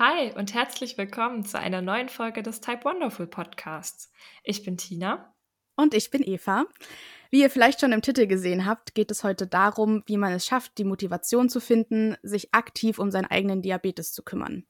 Hi 0.00 0.30
und 0.36 0.54
herzlich 0.54 0.96
willkommen 0.96 1.44
zu 1.44 1.58
einer 1.58 1.82
neuen 1.82 2.08
Folge 2.08 2.44
des 2.44 2.60
Type 2.60 2.84
Wonderful 2.84 3.26
Podcasts. 3.26 4.12
Ich 4.44 4.62
bin 4.62 4.76
Tina. 4.76 5.34
Und 5.74 5.92
ich 5.92 6.12
bin 6.12 6.22
Eva. 6.22 6.66
Wie 7.32 7.40
ihr 7.40 7.50
vielleicht 7.50 7.80
schon 7.80 7.90
im 7.90 8.00
Titel 8.00 8.28
gesehen 8.28 8.64
habt, 8.64 8.94
geht 8.94 9.10
es 9.10 9.24
heute 9.24 9.48
darum, 9.48 10.04
wie 10.06 10.16
man 10.16 10.32
es 10.32 10.46
schafft, 10.46 10.78
die 10.78 10.84
Motivation 10.84 11.48
zu 11.48 11.58
finden, 11.58 12.16
sich 12.22 12.54
aktiv 12.54 13.00
um 13.00 13.10
seinen 13.10 13.26
eigenen 13.26 13.60
Diabetes 13.60 14.12
zu 14.12 14.22
kümmern. 14.22 14.68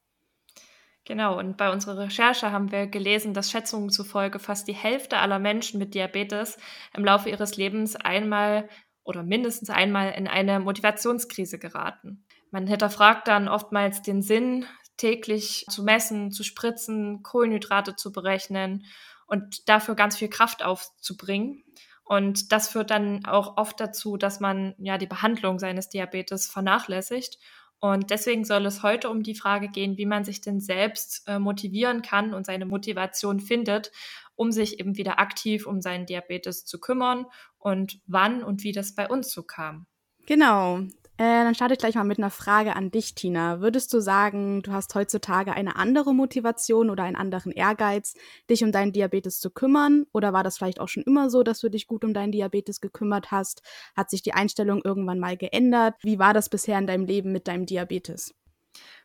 Genau, 1.05 1.39
und 1.39 1.59
bei 1.59 1.71
unserer 1.71 2.05
Recherche 2.05 2.51
haben 2.51 2.73
wir 2.73 2.87
gelesen, 2.87 3.35
dass 3.35 3.51
Schätzungen 3.51 3.91
zufolge 3.91 4.39
fast 4.39 4.67
die 4.67 4.73
Hälfte 4.73 5.19
aller 5.19 5.39
Menschen 5.39 5.79
mit 5.79 5.93
Diabetes 5.93 6.57
im 6.97 7.05
Laufe 7.05 7.29
ihres 7.29 7.59
Lebens 7.59 7.97
einmal 7.97 8.67
oder 9.05 9.23
mindestens 9.25 9.69
einmal 9.69 10.13
in 10.13 10.27
eine 10.27 10.59
Motivationskrise 10.59 11.59
geraten. 11.59 12.25
Man 12.51 12.67
hinterfragt 12.67 13.29
dann 13.29 13.49
oftmals 13.49 14.01
den 14.01 14.23
Sinn, 14.23 14.65
täglich 14.99 15.65
zu 15.71 15.83
messen, 15.83 16.31
zu 16.31 16.45
spritzen, 16.45 17.23
Kohlenhydrate 17.23 17.97
zu 17.97 18.13
berechnen 18.13 18.85
und 19.27 19.69
dafür 19.69 19.95
ganz 19.95 20.17
viel 20.17 20.29
Kraft 20.29 20.63
aufzubringen. 20.63 21.65
Und 22.05 22.53
das 22.53 22.69
führt 22.69 22.91
dann 22.91 23.25
auch 23.27 23.57
oft 23.57 23.81
dazu, 23.81 24.17
dass 24.17 24.41
man 24.41 24.75
ja 24.79 24.99
die 24.99 25.07
Behandlung 25.07 25.59
seines 25.59 25.89
Diabetes 25.89 26.51
vernachlässigt. 26.51 27.39
Und 27.81 28.11
deswegen 28.11 28.45
soll 28.45 28.67
es 28.67 28.83
heute 28.83 29.09
um 29.11 29.23
die 29.23 29.35
Frage 29.35 29.69
gehen, 29.69 29.99
wie 29.99 30.07
man 30.07 30.25
sich 30.25 30.41
denn 30.41 30.59
selbst 30.59 31.23
äh, 31.29 31.39
motivieren 31.39 32.03
kann 32.03 32.35
und 32.35 32.47
seine 32.47 32.67
Motivation 32.67 33.41
findet, 33.41 33.93
um 34.35 34.51
sich 34.53 34.81
eben 34.81 34.97
wieder 34.97 35.21
aktiv 35.21 35.67
um 35.67 35.81
seinen 35.81 36.07
Diabetes 36.07 36.65
zu 36.65 36.81
kümmern 36.81 37.27
und 37.59 38.01
wann 38.07 38.43
und 38.43 38.65
wie 38.65 38.73
das 38.73 38.95
bei 38.95 39.09
uns 39.09 39.31
so 39.31 39.43
kam. 39.43 39.87
Genau. 40.27 40.81
Äh, 41.21 41.43
dann 41.43 41.55
starte 41.57 41.75
ich 41.75 41.81
gleich 41.81 41.97
mal 41.97 42.05
mit 42.05 42.19
einer 42.19 42.31
Frage 42.31 42.77
an 42.77 42.93
dich, 42.93 43.17
Tina. 43.17 43.61
Würdest 43.61 43.93
du 43.93 43.99
sagen, 43.99 44.63
du 44.63 44.71
hast 44.71 44.95
heutzutage 44.95 45.53
eine 45.53 45.75
andere 45.75 46.15
Motivation 46.15 46.91
oder 46.91 47.03
einen 47.03 47.17
anderen 47.17 47.51
Ehrgeiz, 47.51 48.15
dich 48.49 48.63
um 48.63 48.71
deinen 48.71 48.93
Diabetes 48.93 49.41
zu 49.41 49.51
kümmern? 49.51 50.07
Oder 50.13 50.33
war 50.33 50.45
das 50.45 50.59
vielleicht 50.59 50.79
auch 50.79 50.87
schon 50.87 51.03
immer 51.03 51.29
so, 51.29 51.43
dass 51.43 51.59
du 51.59 51.71
dich 51.71 51.89
gut 51.89 52.05
um 52.05 52.15
deinen 52.15 52.31
Diabetes 52.31 52.81
gekümmert 52.81 53.33
hast? 53.33 53.63
Hat 53.97 54.11
sich 54.11 54.23
die 54.23 54.33
Einstellung 54.33 54.81
irgendwann 54.85 55.19
mal 55.19 55.37
geändert? 55.37 55.97
Wie 56.03 56.21
war 56.21 56.35
das 56.35 56.49
bisher 56.49 56.79
in 56.79 56.87
deinem 56.87 57.05
Leben 57.05 57.33
mit 57.33 57.49
deinem 57.49 57.67
Diabetes? 57.67 58.33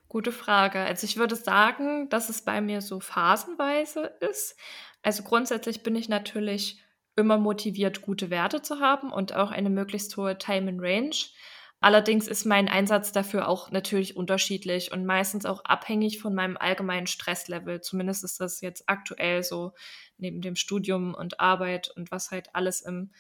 Gute 0.08 0.32
Frage. 0.32 0.82
Also 0.82 1.06
ich 1.06 1.18
würde 1.18 1.36
sagen, 1.36 2.10
dass 2.10 2.30
es 2.30 2.44
bei 2.44 2.62
mir 2.62 2.82
so 2.82 3.00
phasenweise 3.00 4.14
ist. 4.20 4.56
Also 5.02 5.24
grundsätzlich 5.24 5.82
bin 5.82 5.96
ich 5.96 6.10
natürlich 6.10 6.80
immer 7.16 7.40
motiviert, 7.40 8.04
gute 8.04 8.30
Werte 8.30 8.62
zu 8.62 8.80
haben 8.80 9.12
und 9.12 9.34
auch 9.34 9.50
eine 9.50 9.72
möglichst 9.72 10.16
hohe 10.16 10.38
Time 10.38 10.70
in 10.70 10.80
Range. 10.80 11.16
Allerdings 11.84 12.30
ist 12.30 12.46
mein 12.46 12.70
Einsatz 12.70 13.12
dafür 13.12 13.50
auch 13.50 13.70
natürlich 13.70 14.16
unterschiedlich 14.16 14.94
und 14.94 15.06
meistens 15.06 15.46
auch 15.46 15.66
abhängig 15.66 16.18
von 16.18 16.34
meinem 16.34 16.56
allgemeinen 16.56 17.08
Stresslevel. 17.08 17.82
Zumindest 17.82 18.24
ist 18.24 18.40
das 18.40 18.62
jetzt 18.62 18.86
aktuell 18.88 19.44
so 19.44 19.74
neben 20.18 20.40
dem 20.40 20.56
Studium 20.56 21.14
und 21.14 21.42
Arbeit 21.42 21.92
und 21.98 22.10
was 22.10 22.32
halt 22.32 22.48
alles 22.56 22.80
im, 22.80 23.12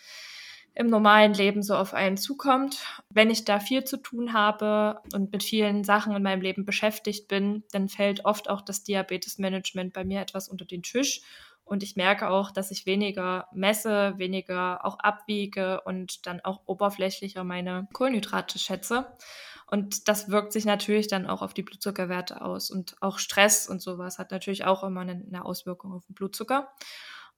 im 0.76 0.88
normalen 0.88 1.34
Leben 1.34 1.62
so 1.62 1.76
auf 1.76 1.94
einen 1.94 2.16
zukommt. 2.16 2.86
Wenn 3.10 3.30
ich 3.30 3.44
da 3.44 3.60
viel 3.60 3.84
zu 3.84 3.98
tun 3.98 4.32
habe 4.32 5.02
und 5.14 5.34
mit 5.34 5.44
vielen 5.44 5.84
Sachen 5.84 6.16
in 6.16 6.24
meinem 6.24 6.42
Leben 6.42 6.64
beschäftigt 6.64 7.28
bin, 7.28 7.66
dann 7.74 7.90
fällt 7.90 8.24
oft 8.24 8.50
auch 8.50 8.62
das 8.62 8.82
Diabetesmanagement 8.86 9.92
bei 9.92 10.06
mir 10.06 10.22
etwas 10.22 10.48
unter 10.48 10.64
den 10.64 10.84
Tisch 10.84 11.20
und 11.66 11.84
ich 11.84 11.96
merke 11.96 12.30
auch, 12.30 12.52
dass 12.52 12.72
ich 12.72 12.86
weniger 12.86 13.48
messe, 13.54 14.14
weniger 14.18 14.86
auch 14.86 15.00
abwiege 15.00 15.82
und 15.82 16.28
dann 16.28 16.42
auch 16.42 16.62
oberflächlicher 16.66 17.44
meine 17.44 17.88
Kohlenhydrate 17.94 18.60
schätze. 18.60 19.16
Und 19.68 20.08
das 20.08 20.30
wirkt 20.30 20.54
sich 20.54 20.66
natürlich 20.66 21.08
dann 21.08 21.26
auch 21.26 21.42
auf 21.42 21.54
die 21.54 21.64
Blutzuckerwerte 21.64 22.42
aus. 22.42 22.70
Und 22.70 22.96
auch 23.02 23.18
Stress 23.18 23.68
und 23.68 23.82
sowas 23.82 24.20
hat 24.20 24.32
natürlich 24.32 24.66
auch 24.66 24.84
immer 24.84 25.02
eine 25.02 25.46
Auswirkung 25.46 25.94
auf 25.94 26.06
den 26.06 26.14
Blutzucker. 26.14 26.70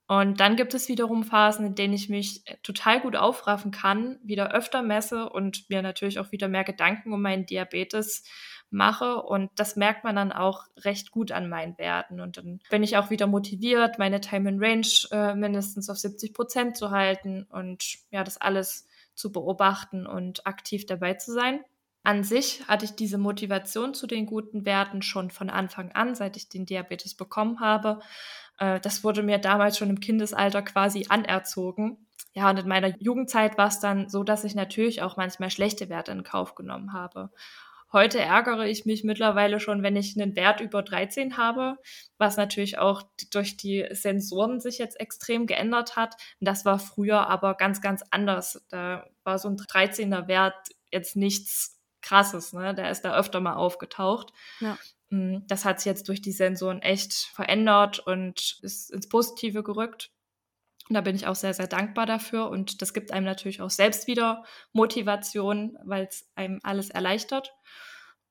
Und 0.08 0.40
dann 0.40 0.56
gibt 0.56 0.74
es 0.76 0.88
wiederum 0.88 1.24
Phasen, 1.24 1.66
in 1.66 1.76
denen 1.76 1.94
ich 1.94 2.10
mich 2.10 2.44
total 2.62 3.02
gut 3.02 3.16
aufraffen 3.16 3.72
kann, 3.72 4.20
wieder 4.24 4.52
öfter 4.52 4.84
messe 4.84 5.30
und 5.30 5.68
mir 5.70 5.82
natürlich 5.82 6.20
auch 6.20 6.32
wieder 6.32 6.48
mehr 6.48 6.64
Gedanken 6.64 7.12
um 7.12 7.22
meinen 7.22 7.48
Diabetes 7.48 8.24
mache. 8.70 9.22
Und 9.22 9.52
das 9.56 9.76
merkt 9.76 10.04
man 10.04 10.16
dann 10.16 10.32
auch 10.32 10.66
recht 10.78 11.12
gut 11.12 11.32
an 11.32 11.50
meinen 11.50 11.78
Werten. 11.78 12.20
Und 12.20 12.38
dann 12.38 12.60
bin 12.70 12.84
ich 12.84 12.98
auch 12.98 13.10
wieder 13.10 13.28
motiviert, 13.28 14.00
meine 14.00 14.22
Time 14.22 14.50
in 14.50 14.64
Range 14.64 14.88
äh, 15.12 15.36
mindestens 15.36 15.90
auf 15.90 15.98
70 15.98 16.34
Prozent 16.34 16.78
zu 16.78 16.92
halten 16.92 17.44
und 17.50 17.98
ja, 18.12 18.24
das 18.24 18.38
alles 18.38 18.88
zu 19.16 19.32
beobachten 19.32 20.06
und 20.06 20.46
aktiv 20.46 20.86
dabei 20.86 21.14
zu 21.14 21.34
sein. 21.34 21.62
An 22.04 22.24
sich 22.24 22.68
hatte 22.68 22.86
ich 22.86 22.96
diese 22.96 23.18
Motivation 23.18 23.96
zu 23.96 24.06
den 24.06 24.28
guten 24.28 24.64
Werten 24.66 25.02
schon 25.02 25.32
von 25.32 25.50
Anfang 25.50 25.92
an, 25.94 26.14
seit 26.14 26.38
ich 26.38 26.50
den 26.50 26.68
Diabetes 26.68 27.16
bekommen 27.16 27.60
habe. 27.62 28.00
Äh, 28.60 28.80
das 28.80 29.04
wurde 29.04 29.24
mir 29.24 29.40
damals 29.40 29.78
schon 29.78 29.90
im 29.90 30.00
Kindesalter 30.00 30.62
quasi 30.62 31.08
anerzogen. 31.10 32.06
Ja, 32.34 32.50
und 32.50 32.60
in 32.60 32.68
meiner 32.68 32.94
Jugendzeit 33.02 33.58
war 33.58 33.70
es 33.70 33.80
dann 33.80 34.10
so, 34.10 34.24
dass 34.24 34.44
ich 34.44 34.56
natürlich 34.56 35.02
auch 35.02 35.18
manchmal 35.18 35.50
schlechte 35.50 35.90
Werte 35.90 36.12
in 36.12 36.24
Kauf 36.24 36.54
genommen 36.54 36.94
habe. 36.94 37.32
Heute 37.96 38.20
ärgere 38.20 38.66
ich 38.68 38.86
mich 38.86 39.06
mittlerweile 39.06 39.62
schon, 39.62 39.82
wenn 39.82 39.96
ich 39.96 40.20
einen 40.20 40.36
Wert 40.36 40.60
über 40.60 40.84
13 40.84 41.38
habe, 41.38 41.78
was 42.18 42.36
natürlich 42.36 42.78
auch 42.78 43.04
durch 43.32 43.56
die 43.56 43.88
Sensoren 43.92 44.60
sich 44.60 44.80
jetzt 44.80 45.00
extrem 45.00 45.48
geändert 45.48 45.96
hat. 45.96 46.16
Und 46.42 46.46
das 46.50 46.66
war 46.66 46.78
früher 46.78 47.28
aber 47.28 47.54
ganz, 47.56 47.80
ganz 47.80 48.04
anders. 48.12 48.66
Da 48.68 49.08
war 49.24 49.40
so 49.40 49.48
ein 49.48 49.56
13er 49.56 50.28
Wert 50.28 50.56
jetzt 50.92 51.16
nichts 51.16 51.80
Krasses, 52.02 52.52
ne? 52.52 52.76
Der 52.76 52.92
ist 52.92 53.04
da 53.04 53.18
öfter 53.18 53.40
mal 53.40 53.56
aufgetaucht. 53.56 54.34
Ja. 54.60 54.78
Mm, 55.08 55.48
das 55.48 55.64
hat 55.64 55.80
sich 55.80 55.86
jetzt 55.86 56.10
durch 56.10 56.22
die 56.22 56.34
Sensoren 56.34 56.82
echt 56.82 57.14
verändert 57.14 58.00
und 58.00 58.60
ist 58.62 58.92
ins 58.92 59.08
Positive 59.08 59.64
gerückt. 59.64 60.12
Und 60.90 60.96
da 60.96 61.02
bin 61.02 61.16
ich 61.16 61.28
auch 61.28 61.36
sehr, 61.36 61.54
sehr 61.54 61.68
dankbar 61.68 62.06
dafür. 62.06 62.50
Und 62.50 62.82
das 62.82 62.94
gibt 62.94 63.12
einem 63.12 63.26
natürlich 63.26 63.62
auch 63.62 63.70
selbst 63.70 64.06
wieder 64.06 64.44
Motivation, 64.74 65.78
weil 65.84 66.08
es 66.10 66.30
einem 66.36 66.60
alles 66.62 66.90
erleichtert. 66.90 67.54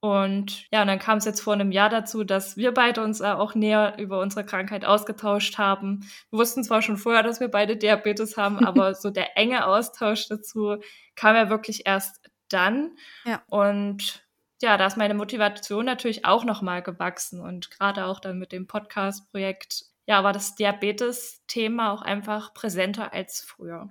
Und 0.05 0.71
ja, 0.71 0.83
und 0.83 0.89
dann 0.89 0.99
kam 0.99 1.17
es 1.17 1.25
jetzt 1.25 1.41
vor 1.41 1.55
einem 1.55 1.73
Jahr 1.73 1.89
dazu, 1.89 2.25
dass 2.25 2.59
wir 2.59 2.75
beide 2.75 3.03
uns 3.03 3.23
auch 3.23 3.55
näher 3.55 3.97
über 3.99 4.21
unsere 4.21 4.45
Krankheit 4.45 4.85
ausgetauscht 4.85 5.57
haben. 5.57 6.01
Wir 6.29 6.41
wussten 6.41 6.63
zwar 6.63 6.83
schon 6.83 6.99
vorher, 6.99 7.23
dass 7.23 7.41
wir 7.41 7.49
beide 7.49 7.79
Diabetes 7.79 8.37
haben, 8.37 8.59
aber 8.67 8.95
so 8.95 9.09
der 9.09 9.39
enge 9.39 9.67
Austausch 9.67 10.29
dazu 10.29 10.77
kam 11.15 11.37
ja 11.37 11.49
wirklich 11.49 11.87
erst 11.87 12.21
dann. 12.51 12.99
Ja. 13.25 13.43
Und 13.49 14.27
ja, 14.61 14.77
da 14.77 14.85
ist 14.89 14.99
meine 14.99 15.15
Motivation 15.15 15.87
natürlich 15.87 16.27
auch 16.27 16.45
nochmal 16.45 16.83
gewachsen. 16.83 17.41
Und 17.41 17.71
gerade 17.71 18.05
auch 18.05 18.21
dann 18.21 18.39
mit 18.39 18.53
dem 18.53 18.67
Podcast-Projekt, 18.67 19.87
ja, 20.05 20.23
war 20.23 20.35
das 20.35 20.55
Diabetes-Thema 20.55 21.95
auch 21.95 22.03
einfach 22.03 22.53
präsenter 22.53 23.15
als 23.15 23.41
früher. 23.41 23.89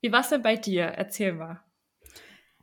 Wie 0.00 0.12
war 0.12 0.20
es 0.20 0.30
denn 0.30 0.40
bei 0.40 0.56
dir? 0.56 0.84
Erzähl 0.84 1.34
mal. 1.34 1.60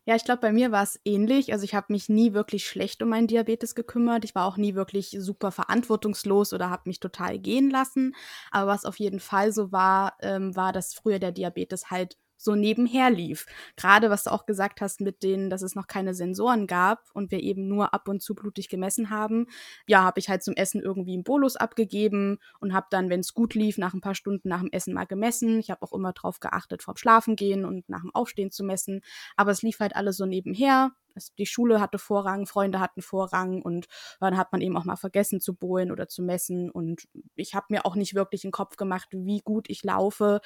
Ja, 0.07 0.16
ich 0.16 0.23
glaube, 0.23 0.40
bei 0.41 0.51
mir 0.53 0.72
war 0.72 0.84
es 0.84 1.00
ähnlich. 1.03 1.51
Also 1.51 1.66
ich 1.66 1.75
habe 1.75 1.88
mich 1.91 2.07
nie 2.07 2.31
wirklich 2.34 2.66
schlecht 2.66 3.03
um 3.03 3.09
meinen 3.09 3.28
Diabetes 3.28 3.75
gekümmert. 3.75 4.23
Ich 4.23 4.35
war 4.35 4.45
auch 4.45 4.56
nie 4.56 4.73
wirklich 4.73 5.18
super 5.19 5.51
verantwortungslos 5.51 6.53
oder 6.53 6.69
habe 6.69 6.84
mich 6.85 7.00
total 7.01 7.38
gehen 7.40 7.69
lassen. 7.69 8.16
Aber 8.51 8.72
was 8.72 8.85
auf 8.85 8.97
jeden 9.00 9.19
Fall 9.19 9.51
so 9.51 9.72
war, 9.73 10.16
ähm, 10.22 10.56
war, 10.56 10.72
dass 10.72 10.94
früher 10.94 11.19
der 11.19 11.34
Diabetes 11.34 11.91
halt 11.91 12.18
so 12.38 12.56
nebenher 12.56 13.09
lief. 13.09 13.46
Gerade 13.75 14.09
was 14.09 14.24
du 14.24 14.31
auch 14.31 14.46
gesagt 14.46 14.81
hast 14.81 15.02
mit 15.02 15.24
denen, 15.24 15.50
dass 15.50 15.62
es 15.62 15.75
noch 15.75 15.88
keine 15.88 16.14
Sensoren 16.14 16.68
gab 16.68 17.03
und 17.14 17.31
wir 17.31 17.42
eben 17.42 17.68
nur 17.68 17.94
ab 17.94 18.08
und 18.08 18.22
zu 18.22 18.36
blutig 18.36 18.70
gemessen 18.70 19.09
haben. 19.09 19.48
Ja, 19.88 20.03
habe 20.03 20.20
ich 20.20 20.30
halt 20.30 20.44
zum 20.44 20.56
Essen 20.56 20.81
irgendwie 20.81 21.14
einen 21.14 21.24
Bolus 21.24 21.56
abgegeben 21.56 22.40
und 22.59 22.74
habe 22.74 22.88
dann, 22.90 23.09
wenn 23.09 23.20
es 23.20 23.34
gut 23.34 23.56
lief, 23.56 23.78
nach 23.78 23.94
ein 23.94 24.02
paar 24.02 24.16
Stunden 24.16 24.50
nach 24.50 24.62
dem 24.62 24.72
Essen 24.72 24.94
mal 24.94 25.06
gemessen. 25.06 25.59
Ich 25.59 25.70
habe 25.72 25.81
auch 25.81 25.94
immer 25.94 26.14
darauf 26.14 26.40
geachtet, 26.40 26.84
vorm 26.84 26.98
Schlafengehen 26.98 27.66
und 27.66 27.90
nach 27.90 28.02
dem 28.02 28.14
Aufstehen 28.14 28.52
zu 28.52 28.64
messen. 28.64 29.02
Aber 29.36 29.52
es 29.52 29.62
lief 29.62 29.80
halt 29.80 29.96
alles 29.96 30.18
so 30.18 30.25
nebenher 30.25 30.92
die 31.38 31.45
Schule 31.45 31.79
hatte 31.81 31.97
Vorrang, 31.97 32.45
Freunde 32.45 32.79
hatten 32.79 33.01
Vorrang 33.01 33.61
und 33.61 33.88
dann 34.19 34.38
hat 34.38 34.51
man 34.51 34.61
eben 34.61 34.78
auch 34.78 34.85
mal 34.85 34.95
vergessen 34.95 35.39
zu 35.39 35.53
bohlen 35.53 35.92
oder 35.92 36.07
zu 36.07 36.21
messen. 36.21 36.69
Und 36.71 37.07
ich 37.36 37.56
habe 37.56 37.68
mir 37.69 37.86
auch 37.86 37.95
nicht 37.95 38.15
wirklich 38.15 38.44
einen 38.44 38.51
Kopf 38.51 38.77
gemacht, 38.77 39.09
wie 39.12 39.42
gut 39.42 39.69
ich 39.69 39.83
laufe. 39.83 40.42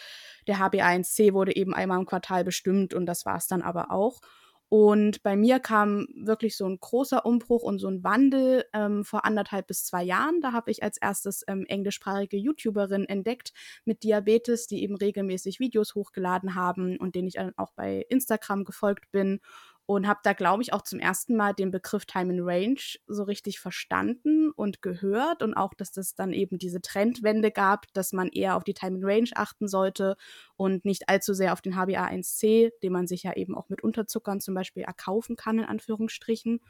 Der 0.47 0.57
HB1C 0.57 1.33
wurde 1.33 1.55
eben 1.55 1.73
einmal 1.73 1.99
im 1.99 2.05
Quartal 2.05 2.43
bestimmt 2.43 2.93
und 2.93 3.05
das 3.05 3.25
war 3.25 3.37
es 3.37 3.47
dann 3.47 3.61
aber 3.61 3.91
auch. 3.91 4.21
Und 4.73 5.21
bei 5.21 5.35
mir 5.35 5.59
kam 5.59 6.07
wirklich 6.15 6.55
so 6.55 6.65
ein 6.65 6.79
großer 6.79 7.25
Umbruch 7.25 7.61
und 7.61 7.79
so 7.79 7.89
ein 7.89 8.05
Wandel 8.05 8.63
ähm, 8.71 9.03
vor 9.03 9.25
anderthalb 9.25 9.67
bis 9.67 9.83
zwei 9.83 10.01
Jahren. 10.01 10.39
Da 10.39 10.53
habe 10.53 10.71
ich 10.71 10.81
als 10.81 10.97
erstes 10.97 11.43
ähm, 11.49 11.65
englischsprachige 11.67 12.37
YouTuberin 12.37 13.03
entdeckt 13.03 13.51
mit 13.83 14.03
Diabetes, 14.03 14.67
die 14.67 14.81
eben 14.81 14.95
regelmäßig 14.95 15.59
Videos 15.59 15.93
hochgeladen 15.93 16.55
haben 16.55 16.95
und 16.95 17.15
denen 17.15 17.27
ich 17.27 17.33
dann 17.33 17.51
auch 17.57 17.73
bei 17.73 18.05
Instagram 18.07 18.63
gefolgt 18.63 19.11
bin 19.11 19.41
und 19.85 20.07
habe 20.07 20.19
da, 20.23 20.33
glaube 20.33 20.63
ich, 20.63 20.73
auch 20.73 20.83
zum 20.83 20.99
ersten 20.99 21.35
Mal 21.35 21.53
den 21.53 21.71
Begriff 21.71 22.05
Time 22.05 22.33
in 22.33 22.39
Range 22.41 22.79
so 23.07 23.23
richtig 23.23 23.59
verstanden 23.59 24.51
und 24.51 24.81
gehört 24.81 25.43
und 25.43 25.53
auch, 25.53 25.73
dass 25.73 25.91
das 25.91 26.15
dann 26.15 26.33
eben 26.33 26.57
diese 26.57 26.81
Trendwende 26.81 27.51
gab, 27.51 27.91
dass 27.93 28.13
man 28.13 28.29
eher 28.29 28.55
auf 28.55 28.63
die 28.63 28.73
Time 28.73 28.97
in 28.97 29.05
Range 29.05 29.29
achten 29.35 29.67
sollte 29.67 30.15
und 30.55 30.85
nicht 30.85 31.09
allzu 31.09 31.33
sehr 31.33 31.53
auf 31.53 31.61
den 31.61 31.75
HbA1c, 31.75 32.71
den 32.83 32.93
man 32.93 33.07
sich 33.07 33.23
ja 33.23 33.33
eben 33.35 33.55
auch 33.55 33.69
mit 33.69 33.83
Unterzuckern 33.83 34.39
zum 34.39 34.53
Beispiel 34.55 34.83
erkaufen 34.83 35.35
kann, 35.35 35.59
in 35.59 35.65
Anführungsstrichen. 35.65 36.61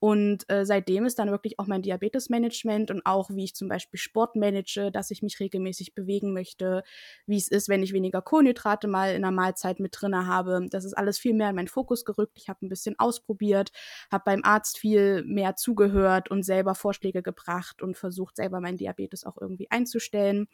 Und 0.00 0.48
äh, 0.50 0.64
seitdem 0.64 1.04
ist 1.04 1.18
dann 1.18 1.30
wirklich 1.30 1.58
auch 1.58 1.66
mein 1.66 1.82
Diabetesmanagement 1.82 2.90
und 2.90 3.04
auch, 3.04 3.28
wie 3.30 3.44
ich 3.44 3.54
zum 3.54 3.68
Beispiel 3.68 4.00
Sport 4.00 4.34
manage, 4.34 4.90
dass 4.90 5.10
ich 5.10 5.22
mich 5.22 5.38
regelmäßig 5.40 5.94
bewegen 5.94 6.32
möchte, 6.32 6.82
wie 7.26 7.36
es 7.36 7.48
ist, 7.48 7.68
wenn 7.68 7.82
ich 7.82 7.92
weniger 7.92 8.22
Kohlenhydrate 8.22 8.88
mal 8.88 9.14
in 9.14 9.20
der 9.22 9.30
Mahlzeit 9.30 9.78
mit 9.78 9.94
drinne 10.00 10.26
habe. 10.26 10.66
Das 10.70 10.86
ist 10.86 10.94
alles 10.94 11.18
viel 11.18 11.34
mehr 11.34 11.50
in 11.50 11.56
meinen 11.56 11.68
Fokus 11.68 12.06
gerückt. 12.06 12.38
Ich 12.38 12.48
habe 12.48 12.64
ein 12.64 12.70
bisschen 12.70 12.98
ausprobiert, 12.98 13.72
habe 14.10 14.24
beim 14.24 14.40
Arzt 14.42 14.78
viel 14.78 15.22
mehr 15.24 15.56
zugehört 15.56 16.30
und 16.30 16.44
selber 16.44 16.74
Vorschläge 16.74 17.22
gebracht 17.22 17.82
und 17.82 17.96
versucht, 17.98 18.36
selber 18.36 18.60
meinen 18.60 18.78
Diabetes 18.78 19.24
auch 19.24 19.36
irgendwie 19.38 19.70
einzustellen. 19.70 20.48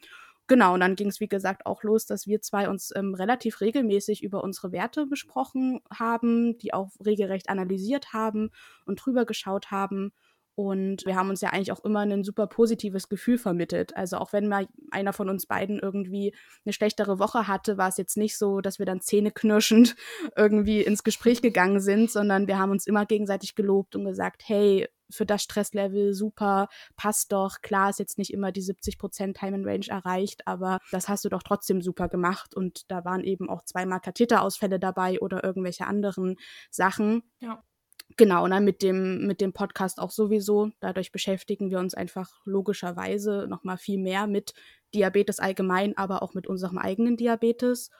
Genau, 0.47 0.73
und 0.73 0.79
dann 0.79 0.95
ging 0.95 1.09
es, 1.09 1.19
wie 1.19 1.27
gesagt, 1.27 1.65
auch 1.65 1.83
los, 1.83 2.05
dass 2.05 2.25
wir 2.25 2.41
zwei 2.41 2.69
uns 2.69 2.93
ähm, 2.95 3.13
relativ 3.13 3.59
regelmäßig 3.59 4.23
über 4.23 4.43
unsere 4.43 4.71
Werte 4.71 5.05
besprochen 5.05 5.81
haben, 5.93 6.57
die 6.57 6.73
auch 6.73 6.91
regelrecht 7.05 7.49
analysiert 7.49 8.13
haben 8.13 8.51
und 8.85 8.95
drüber 9.05 9.25
geschaut 9.25 9.71
haben. 9.71 10.13
Und 10.55 11.05
wir 11.05 11.15
haben 11.15 11.29
uns 11.29 11.41
ja 11.41 11.49
eigentlich 11.49 11.71
auch 11.71 11.83
immer 11.83 11.99
ein 11.99 12.23
super 12.23 12.47
positives 12.47 13.09
Gefühl 13.09 13.37
vermittelt. 13.37 13.95
Also 13.95 14.17
auch 14.17 14.33
wenn 14.33 14.47
mal 14.47 14.67
einer 14.89 15.13
von 15.13 15.29
uns 15.29 15.45
beiden 15.45 15.77
irgendwie 15.77 16.33
eine 16.65 16.73
schlechtere 16.73 17.19
Woche 17.19 17.47
hatte, 17.47 17.77
war 17.77 17.89
es 17.89 17.97
jetzt 17.97 18.17
nicht 18.17 18.37
so, 18.37 18.61
dass 18.61 18.79
wir 18.79 18.87
dann 18.87 19.01
zähneknirschend 19.01 19.95
irgendwie 20.35 20.81
ins 20.81 21.03
Gespräch 21.03 21.43
gegangen 21.43 21.79
sind, 21.79 22.09
sondern 22.09 22.47
wir 22.47 22.57
haben 22.57 22.71
uns 22.71 22.87
immer 22.87 23.05
gegenseitig 23.05 23.53
gelobt 23.53 23.95
und 23.95 24.05
gesagt, 24.05 24.43
hey, 24.47 24.87
für 25.09 25.25
das 25.25 25.43
Stresslevel 25.43 26.13
super, 26.13 26.67
passt 26.95 27.31
doch. 27.31 27.61
Klar 27.61 27.89
ist 27.89 27.99
jetzt 27.99 28.17
nicht 28.17 28.33
immer 28.33 28.51
die 28.51 28.61
70 28.61 28.97
Prozent 28.97 29.37
Time 29.37 29.55
and 29.55 29.65
Range 29.65 29.87
erreicht, 29.87 30.47
aber 30.47 30.79
das 30.91 31.09
hast 31.09 31.25
du 31.25 31.29
doch 31.29 31.43
trotzdem 31.43 31.81
super 31.81 32.09
gemacht. 32.09 32.55
Und 32.55 32.89
da 32.91 33.05
waren 33.05 33.23
eben 33.23 33.49
auch 33.49 33.63
zweimal 33.63 33.99
Katheterausfälle 33.99 34.79
dabei 34.79 35.19
oder 35.19 35.43
irgendwelche 35.43 35.87
anderen 35.87 36.35
Sachen. 36.69 37.23
Ja. 37.39 37.63
Genau, 38.15 38.45
und 38.45 38.51
dann 38.51 38.63
mit 38.63 38.81
dem, 38.81 39.27
mit 39.27 39.41
dem 39.41 39.51
Podcast 39.51 39.99
auch 39.99 40.11
sowieso. 40.11 40.71
Dadurch 40.79 41.11
beschäftigen 41.11 41.69
wir 41.69 41.79
uns 41.79 41.93
einfach 41.93 42.39
logischerweise 42.45 43.47
nochmal 43.49 43.77
viel 43.77 43.99
mehr 43.99 44.27
mit 44.27 44.53
Diabetes 44.93 45.39
allgemein, 45.39 45.97
aber 45.97 46.23
auch 46.23 46.33
mit 46.33 46.47
unserem 46.47 46.77
eigenen 46.77 47.17
Diabetes. 47.17 47.91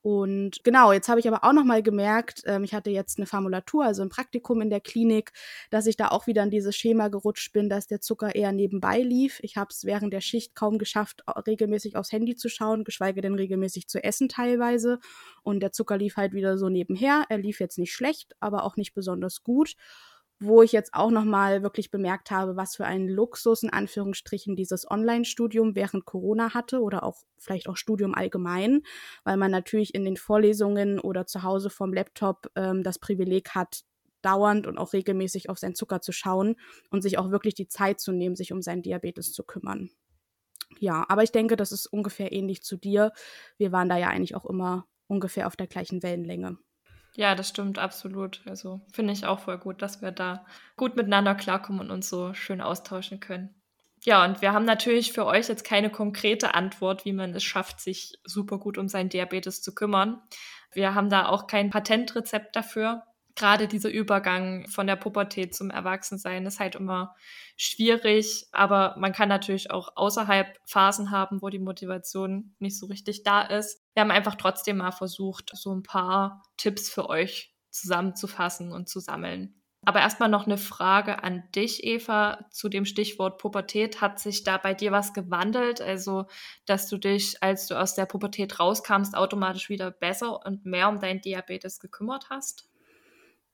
Und 0.00 0.62
genau, 0.62 0.92
jetzt 0.92 1.08
habe 1.08 1.18
ich 1.18 1.26
aber 1.26 1.42
auch 1.42 1.52
noch 1.52 1.64
mal 1.64 1.82
gemerkt, 1.82 2.42
ähm, 2.46 2.62
ich 2.62 2.72
hatte 2.72 2.90
jetzt 2.90 3.18
eine 3.18 3.26
Formulatur, 3.26 3.84
also 3.84 4.02
ein 4.02 4.08
Praktikum 4.08 4.60
in 4.60 4.70
der 4.70 4.80
Klinik, 4.80 5.32
dass 5.70 5.86
ich 5.86 5.96
da 5.96 6.08
auch 6.08 6.26
wieder 6.28 6.44
in 6.44 6.50
dieses 6.50 6.76
Schema 6.76 7.08
gerutscht 7.08 7.52
bin, 7.52 7.68
dass 7.68 7.88
der 7.88 8.00
Zucker 8.00 8.34
eher 8.34 8.52
nebenbei 8.52 9.00
lief. 9.00 9.40
Ich 9.42 9.56
habe 9.56 9.70
es 9.70 9.84
während 9.84 10.12
der 10.12 10.20
Schicht 10.20 10.54
kaum 10.54 10.78
geschafft, 10.78 11.24
regelmäßig 11.46 11.96
aufs 11.96 12.12
Handy 12.12 12.36
zu 12.36 12.48
schauen, 12.48 12.84
geschweige 12.84 13.20
denn 13.20 13.34
regelmäßig 13.34 13.88
zu 13.88 14.02
essen 14.02 14.28
teilweise. 14.28 15.00
Und 15.42 15.60
der 15.60 15.72
Zucker 15.72 15.98
lief 15.98 16.16
halt 16.16 16.32
wieder 16.32 16.58
so 16.58 16.68
nebenher. 16.68 17.24
Er 17.28 17.38
lief 17.38 17.58
jetzt 17.58 17.78
nicht 17.78 17.92
schlecht, 17.92 18.36
aber 18.38 18.64
auch 18.64 18.76
nicht 18.76 18.94
besonders 18.94 19.42
gut 19.42 19.74
wo 20.40 20.62
ich 20.62 20.72
jetzt 20.72 20.94
auch 20.94 21.10
nochmal 21.10 21.62
wirklich 21.62 21.90
bemerkt 21.90 22.30
habe, 22.30 22.56
was 22.56 22.76
für 22.76 22.84
einen 22.84 23.08
Luxus 23.08 23.62
in 23.62 23.70
Anführungsstrichen 23.70 24.54
dieses 24.54 24.88
Online-Studium 24.88 25.74
während 25.74 26.04
Corona 26.04 26.54
hatte 26.54 26.80
oder 26.80 27.02
auch 27.02 27.16
vielleicht 27.38 27.68
auch 27.68 27.76
Studium 27.76 28.14
allgemein, 28.14 28.82
weil 29.24 29.36
man 29.36 29.50
natürlich 29.50 29.94
in 29.94 30.04
den 30.04 30.16
Vorlesungen 30.16 31.00
oder 31.00 31.26
zu 31.26 31.42
Hause 31.42 31.70
vom 31.70 31.92
Laptop 31.92 32.50
ähm, 32.54 32.84
das 32.84 32.98
Privileg 32.98 33.50
hat, 33.50 33.82
dauernd 34.22 34.66
und 34.66 34.78
auch 34.78 34.92
regelmäßig 34.92 35.48
auf 35.48 35.58
seinen 35.58 35.74
Zucker 35.74 36.00
zu 36.00 36.12
schauen 36.12 36.56
und 36.90 37.02
sich 37.02 37.18
auch 37.18 37.30
wirklich 37.30 37.54
die 37.54 37.68
Zeit 37.68 38.00
zu 38.00 38.12
nehmen, 38.12 38.36
sich 38.36 38.52
um 38.52 38.62
seinen 38.62 38.82
Diabetes 38.82 39.32
zu 39.32 39.44
kümmern. 39.44 39.90
Ja, 40.78 41.04
aber 41.08 41.22
ich 41.22 41.32
denke, 41.32 41.56
das 41.56 41.72
ist 41.72 41.86
ungefähr 41.86 42.32
ähnlich 42.32 42.62
zu 42.62 42.76
dir. 42.76 43.12
Wir 43.56 43.72
waren 43.72 43.88
da 43.88 43.96
ja 43.96 44.08
eigentlich 44.08 44.34
auch 44.34 44.44
immer 44.44 44.86
ungefähr 45.06 45.46
auf 45.46 45.56
der 45.56 45.66
gleichen 45.66 46.02
Wellenlänge. 46.02 46.58
Ja, 47.18 47.34
das 47.34 47.48
stimmt 47.48 47.80
absolut. 47.80 48.42
Also 48.46 48.80
finde 48.92 49.12
ich 49.12 49.26
auch 49.26 49.40
voll 49.40 49.58
gut, 49.58 49.82
dass 49.82 50.00
wir 50.00 50.12
da 50.12 50.46
gut 50.76 50.94
miteinander 50.94 51.34
klarkommen 51.34 51.80
und 51.80 51.90
uns 51.90 52.08
so 52.08 52.32
schön 52.32 52.60
austauschen 52.60 53.18
können. 53.18 53.52
Ja, 54.04 54.24
und 54.24 54.40
wir 54.40 54.52
haben 54.52 54.64
natürlich 54.64 55.12
für 55.12 55.26
euch 55.26 55.48
jetzt 55.48 55.64
keine 55.64 55.90
konkrete 55.90 56.54
Antwort, 56.54 57.04
wie 57.04 57.12
man 57.12 57.34
es 57.34 57.42
schafft, 57.42 57.80
sich 57.80 58.20
super 58.22 58.58
gut 58.58 58.78
um 58.78 58.86
seinen 58.86 59.08
Diabetes 59.08 59.62
zu 59.62 59.74
kümmern. 59.74 60.22
Wir 60.70 60.94
haben 60.94 61.10
da 61.10 61.26
auch 61.26 61.48
kein 61.48 61.70
Patentrezept 61.70 62.54
dafür 62.54 63.02
gerade 63.38 63.68
dieser 63.68 63.90
Übergang 63.90 64.68
von 64.68 64.86
der 64.86 64.96
Pubertät 64.96 65.54
zum 65.54 65.70
Erwachsensein 65.70 66.44
ist 66.44 66.60
halt 66.60 66.74
immer 66.74 67.14
schwierig, 67.56 68.46
aber 68.52 68.96
man 68.98 69.12
kann 69.12 69.28
natürlich 69.28 69.70
auch 69.70 69.92
außerhalb 69.96 70.58
Phasen 70.66 71.10
haben, 71.10 71.40
wo 71.40 71.48
die 71.48 71.58
Motivation 71.58 72.54
nicht 72.58 72.78
so 72.78 72.86
richtig 72.86 73.22
da 73.22 73.42
ist. 73.42 73.80
Wir 73.94 74.02
haben 74.02 74.10
einfach 74.10 74.34
trotzdem 74.34 74.78
mal 74.78 74.90
versucht, 74.90 75.52
so 75.54 75.74
ein 75.74 75.82
paar 75.82 76.42
Tipps 76.56 76.90
für 76.90 77.08
euch 77.08 77.54
zusammenzufassen 77.70 78.72
und 78.72 78.88
zu 78.88 79.00
sammeln. 79.00 79.54
Aber 79.86 80.00
erstmal 80.00 80.28
noch 80.28 80.46
eine 80.46 80.58
Frage 80.58 81.22
an 81.22 81.44
dich, 81.54 81.84
Eva, 81.84 82.44
zu 82.50 82.68
dem 82.68 82.84
Stichwort 82.84 83.38
Pubertät. 83.38 84.00
Hat 84.00 84.18
sich 84.18 84.42
da 84.42 84.58
bei 84.58 84.74
dir 84.74 84.90
was 84.90 85.14
gewandelt? 85.14 85.80
Also, 85.80 86.26
dass 86.66 86.88
du 86.88 86.98
dich, 86.98 87.42
als 87.42 87.68
du 87.68 87.78
aus 87.78 87.94
der 87.94 88.06
Pubertät 88.06 88.58
rauskam, 88.58 89.04
automatisch 89.12 89.68
wieder 89.68 89.92
besser 89.92 90.44
und 90.44 90.66
mehr 90.66 90.88
um 90.88 90.98
deinen 90.98 91.20
Diabetes 91.20 91.78
gekümmert 91.78 92.28
hast? 92.28 92.68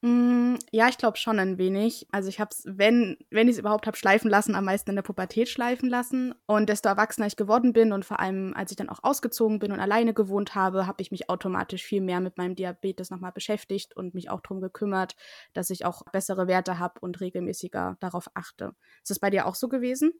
Mm, 0.05 0.57
ja, 0.71 0.89
ich 0.91 0.99
glaube 0.99 1.17
schon 1.17 1.39
ein 1.39 1.57
wenig. 1.57 2.07
Also 2.13 2.29
ich 2.29 2.39
habe 2.39 2.51
es, 2.53 2.63
wenn, 2.67 3.17
wenn 3.31 3.49
ich 3.49 3.55
es 3.55 3.59
überhaupt 3.59 3.87
habe 3.87 3.97
schleifen 3.97 4.31
lassen, 4.31 4.55
am 4.55 4.67
meisten 4.67 4.91
in 4.91 4.97
der 4.97 5.03
Pubertät 5.03 5.49
schleifen 5.49 5.89
lassen. 5.89 6.35
Und 6.45 6.69
desto 6.69 6.91
erwachsener 6.91 7.27
ich 7.27 7.37
geworden 7.37 7.73
bin 7.73 7.91
und 7.91 8.05
vor 8.05 8.21
allem, 8.21 8.53
als 8.55 8.71
ich 8.71 8.77
dann 8.77 8.91
auch 8.91 8.99
ausgezogen 9.03 9.61
bin 9.61 9.73
und 9.73 9.81
alleine 9.81 10.13
gewohnt 10.13 10.55
habe, 10.55 10.87
habe 10.87 11.01
ich 11.01 11.11
mich 11.11 11.31
automatisch 11.31 11.85
viel 11.85 12.03
mehr 12.03 12.21
mit 12.21 12.37
meinem 12.37 12.55
Diabetes 12.55 13.09
nochmal 13.09 13.33
beschäftigt 13.33 13.97
und 13.97 14.13
mich 14.13 14.29
auch 14.29 14.43
darum 14.43 14.61
gekümmert, 14.61 15.17
dass 15.55 15.71
ich 15.71 15.87
auch 15.87 16.03
bessere 16.13 16.49
Werte 16.49 16.79
habe 16.79 17.01
und 17.01 17.21
regelmäßiger 17.23 17.97
darauf 18.01 18.29
achte. 18.35 18.75
Ist 19.03 19.09
das 19.09 19.21
bei 19.21 19.31
dir 19.31 19.47
auch 19.47 19.55
so 19.55 19.69
gewesen? 19.69 20.13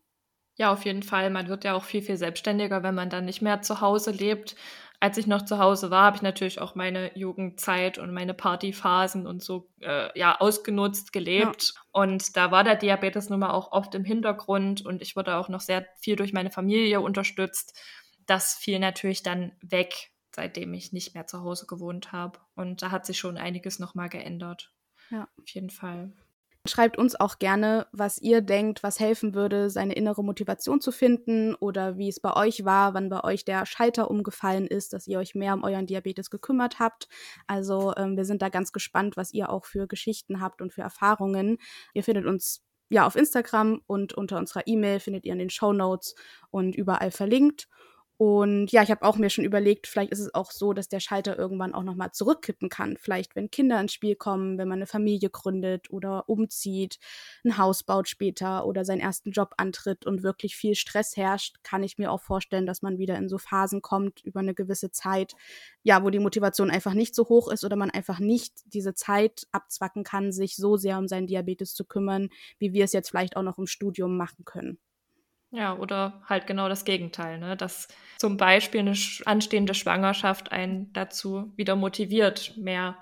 Ja, 0.57 0.73
auf 0.73 0.85
jeden 0.85 1.03
Fall. 1.03 1.29
Man 1.31 1.49
wird 1.49 1.65
ja 1.65 1.75
auch 1.75 1.85
viel, 1.85 2.01
viel 2.01 2.17
selbstständiger, 2.17 2.83
wenn 2.83 2.95
man 2.95 3.11
dann 3.11 3.25
nicht 3.25 3.43
mehr 3.43 3.61
zu 3.61 3.81
Hause 3.83 4.13
lebt 4.13 4.55
als 5.05 5.19
ich 5.19 5.27
noch 5.27 5.43
zu 5.43 5.59
Hause 5.59 5.91
war, 5.91 6.07
habe 6.07 6.17
ich 6.17 6.23
natürlich 6.23 6.63
auch 6.63 6.77
meine 6.77 7.15
Jugendzeit 7.15 7.99
und 7.99 8.15
meine 8.15 8.33
Partyphasen 8.33 9.27
und 9.27 9.43
so 9.43 9.71
äh, 9.83 10.19
ja 10.19 10.41
ausgenutzt, 10.41 11.13
gelebt. 11.13 11.75
Ja. 11.75 11.83
Und 11.93 12.39
da 12.39 12.51
war 12.51 12.65
der 12.65 12.77
Diabetes 12.77 13.29
nun 13.29 13.41
mal 13.41 13.51
auch 13.51 13.71
oft 13.73 13.95
im 13.95 14.03
Hintergrund 14.03 14.81
und 14.81 15.03
ich 15.03 15.15
wurde 15.15 15.37
auch 15.37 15.51
noch 15.51 15.61
sehr 15.61 15.85
viel 16.01 16.17
durch 16.17 16.33
meine 16.33 16.51
Familie 16.51 17.03
unterstützt. 17.03 17.79
Das 18.25 18.55
fiel 18.55 18.79
natürlich 18.79 19.23
dann 19.23 19.53
weg, 19.61 20.11
seitdem 20.35 20.73
ich 20.73 20.95
nicht 20.95 21.15
mehr 21.15 21.27
zu 21.27 21.43
Hause 21.43 21.67
gewohnt 21.67 22.13
habe. 22.13 22.39
Und 22.55 22.81
da 22.81 22.91
hat 22.91 23.05
sich 23.05 23.19
schon 23.19 23.37
einiges 23.37 23.79
nochmal 23.79 24.09
geändert. 24.09 24.73
Ja. 25.11 25.29
Auf 25.39 25.49
jeden 25.49 25.69
Fall. 25.69 26.15
Schreibt 26.67 26.97
uns 26.97 27.15
auch 27.15 27.39
gerne, 27.39 27.87
was 27.93 28.17
ihr 28.23 28.41
denkt, 28.41 28.83
was 28.83 28.99
helfen 28.99 29.35
würde, 29.35 29.69
seine 29.69 29.93
innere 29.93 30.25
Motivation 30.25 30.81
zu 30.81 30.93
finden 30.93 31.55
oder 31.55 31.99
wie 31.99 32.09
es 32.09 32.21
bei 32.21 32.35
euch 32.35 32.65
war, 32.65 32.95
wann 32.95 33.11
bei 33.11 33.23
euch 33.23 33.45
der 33.45 33.67
Schalter 33.67 34.11
umgefallen 34.11 34.67
ist, 34.67 34.95
dass 34.95 35.07
ihr 35.07 35.19
euch 35.19 35.35
mehr 35.35 35.53
um 35.53 35.63
euren 35.63 35.87
Diabetes 35.87 36.31
gekümmert 36.31 36.79
habt. 36.79 37.07
Also 37.47 37.93
ähm, 37.99 38.17
wir 38.17 38.25
sind 38.25 38.41
da 38.41 38.49
ganz 38.49 38.73
gespannt, 38.73 39.19
was 39.19 39.35
ihr 39.35 39.51
auch 39.51 39.67
für 39.67 39.87
Geschichten 39.87 40.41
habt 40.41 40.63
und 40.63 40.73
für 40.73 40.81
Erfahrungen. 40.81 41.59
Ihr 41.93 42.03
findet 42.03 42.25
uns 42.25 42.65
ja 42.89 43.07
auf 43.07 43.17
Instagram 43.17 43.83
und 43.87 44.15
unter 44.15 44.39
unserer 44.39 44.67
E-Mail 44.67 45.01
findet 45.01 45.27
ihr 45.27 45.35
in 45.35 45.41
den 45.41 45.51
Show 45.51 45.75
Notes 45.75 46.15
und 46.51 46.77
überall 46.77 47.11
verlinkt. 47.11 47.69
Und 48.27 48.73
ja, 48.73 48.83
ich 48.83 48.91
habe 48.91 49.03
auch 49.03 49.19
mir 49.19 49.29
schon 49.29 49.45
überlegt, 49.45 49.87
vielleicht 49.87 50.11
ist 50.11 50.19
es 50.19 50.35
auch 50.35 50.51
so, 50.51 50.73
dass 50.73 50.89
der 50.89 51.01
Schalter 51.01 51.39
irgendwann 51.39 51.75
auch 51.75 51.83
nochmal 51.83 52.13
zurückkippen 52.13 52.71
kann. 52.71 52.97
Vielleicht, 52.97 53.37
wenn 53.37 53.51
Kinder 53.51 53.79
ins 53.79 53.93
Spiel 53.93 54.17
kommen, 54.17 54.57
wenn 54.57 54.67
man 54.67 54.79
eine 54.79 54.87
Familie 54.87 55.29
gründet 55.29 55.91
oder 55.91 56.27
umzieht, 56.27 56.99
ein 57.45 57.59
Haus 57.59 57.83
baut 57.83 58.09
später 58.09 58.65
oder 58.65 58.87
seinen 58.87 59.03
ersten 59.03 59.31
Job 59.33 59.53
antritt 59.59 60.07
und 60.07 60.23
wirklich 60.23 60.57
viel 60.57 60.75
Stress 60.75 61.19
herrscht, 61.19 61.57
kann 61.65 61.83
ich 61.83 61.99
mir 61.99 62.11
auch 62.11 62.23
vorstellen, 62.23 62.65
dass 62.65 62.81
man 62.81 62.97
wieder 62.97 63.19
in 63.19 63.29
so 63.29 63.37
Phasen 63.37 63.83
kommt 63.83 64.25
über 64.25 64.41
eine 64.41 64.55
gewisse 64.55 64.91
Zeit, 64.91 65.35
ja, 65.83 66.03
wo 66.03 66.09
die 66.09 66.19
Motivation 66.19 66.71
einfach 66.71 66.95
nicht 66.95 67.15
so 67.15 67.29
hoch 67.29 67.53
ist 67.53 67.63
oder 67.63 67.77
man 67.77 67.91
einfach 67.91 68.21
nicht 68.21 68.55
diese 68.73 68.95
Zeit 68.95 69.47
abzwacken 69.53 70.03
kann, 70.03 70.33
sich 70.33 70.57
so 70.57 70.79
sehr 70.79 70.97
um 70.97 71.09
seinen 71.09 71.27
Diabetes 71.27 71.75
zu 71.75 71.85
kümmern, 71.85 72.31
wie 72.59 72.73
wir 72.73 72.85
es 72.85 72.95
jetzt 72.95 73.11
vielleicht 73.11 73.37
auch 73.37 73.43
noch 73.43 73.59
im 73.59 73.67
Studium 73.67 74.17
machen 74.17 74.47
können. 74.47 74.79
Ja, 75.55 75.77
oder 75.79 76.21
halt 76.29 76.49
genau 76.49 76.69
das 76.69 76.85
Gegenteil, 76.85 77.39
ne? 77.39 77.57
dass 77.57 77.87
zum 78.19 78.37
Beispiel 78.37 78.81
eine 78.81 78.97
anstehende 79.25 79.75
Schwangerschaft 79.75 80.51
einen 80.51 80.93
dazu 80.93 81.53
wieder 81.55 81.77
motiviert, 81.77 82.57
mehr 82.57 82.99